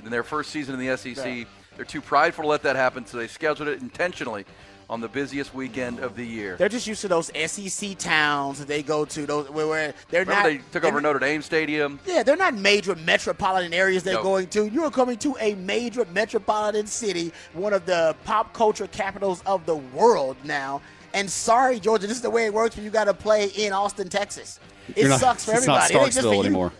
[0.04, 1.26] in their first season in the SEC.
[1.26, 1.44] Yeah.
[1.80, 4.44] They're too prideful to let that happen, so they scheduled it intentionally
[4.90, 6.58] on the busiest weekend of the year.
[6.58, 9.26] They're just used to those SEC towns that they go to.
[9.26, 10.58] Those where, where they're Remember not.
[10.60, 11.98] they took over Notre Dame Stadium.
[12.06, 14.24] Yeah, they're not major metropolitan areas they're No.
[14.24, 14.66] going to.
[14.68, 19.78] You're coming to a major metropolitan city, one of the pop culture capitals of the
[19.78, 20.82] world now.
[21.14, 23.72] And sorry, Georgia, this is the way it works when you got to play in
[23.72, 24.60] Austin, Texas.
[24.98, 26.10] It not- sucks for it's not everybody.
[26.10, 26.40] It ain't Starkville you.
[26.42, 26.74] anymore.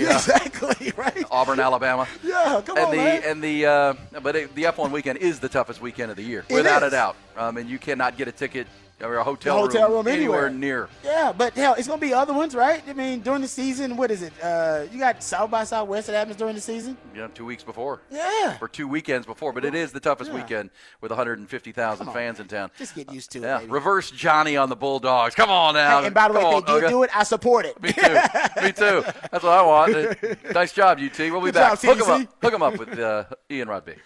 [0.00, 1.24] Yeah, exactly, right?
[1.30, 2.06] Auburn, Alabama.
[2.22, 3.22] Yeah, come and on, the man.
[3.24, 6.44] and the uh, but it, the F1 weekend is the toughest weekend of the year,
[6.48, 6.92] It without a is.
[6.92, 7.16] doubt.
[7.36, 8.66] Um, and you cannot get a ticket
[9.02, 10.50] or a hotel, hotel room anywhere anywhere.
[10.50, 10.88] near.
[11.04, 12.82] Yeah, but hell, it's gonna be other ones, right?
[12.88, 14.32] I mean, during the season, what is it?
[14.42, 16.96] Uh, you got South by Southwest that happens during the season.
[17.14, 18.00] Know, two weeks before.
[18.10, 18.56] Yeah.
[18.60, 20.36] Or two weekends before, but it is the toughest Yeah.
[20.36, 20.70] weekend
[21.00, 22.70] with 150,000 on, fans in town.
[22.78, 23.42] Just get used to it.
[23.42, 23.70] Yeah, baby.
[23.70, 25.34] reverse Johnny on the Bulldogs.
[25.34, 26.02] Come on now.
[26.02, 26.90] And by the way, Come if on, they did Uga.
[26.90, 27.80] do it, I support it.
[27.82, 28.02] Me too.
[28.62, 29.02] Me too.
[29.30, 30.16] That's what I want.
[30.54, 31.18] nice job, UT.
[31.18, 31.80] We'll be Good back.
[31.80, 32.28] job, Hook 'em TDC.
[32.42, 32.52] up.
[32.52, 33.96] them up with uh, Ian Rodby.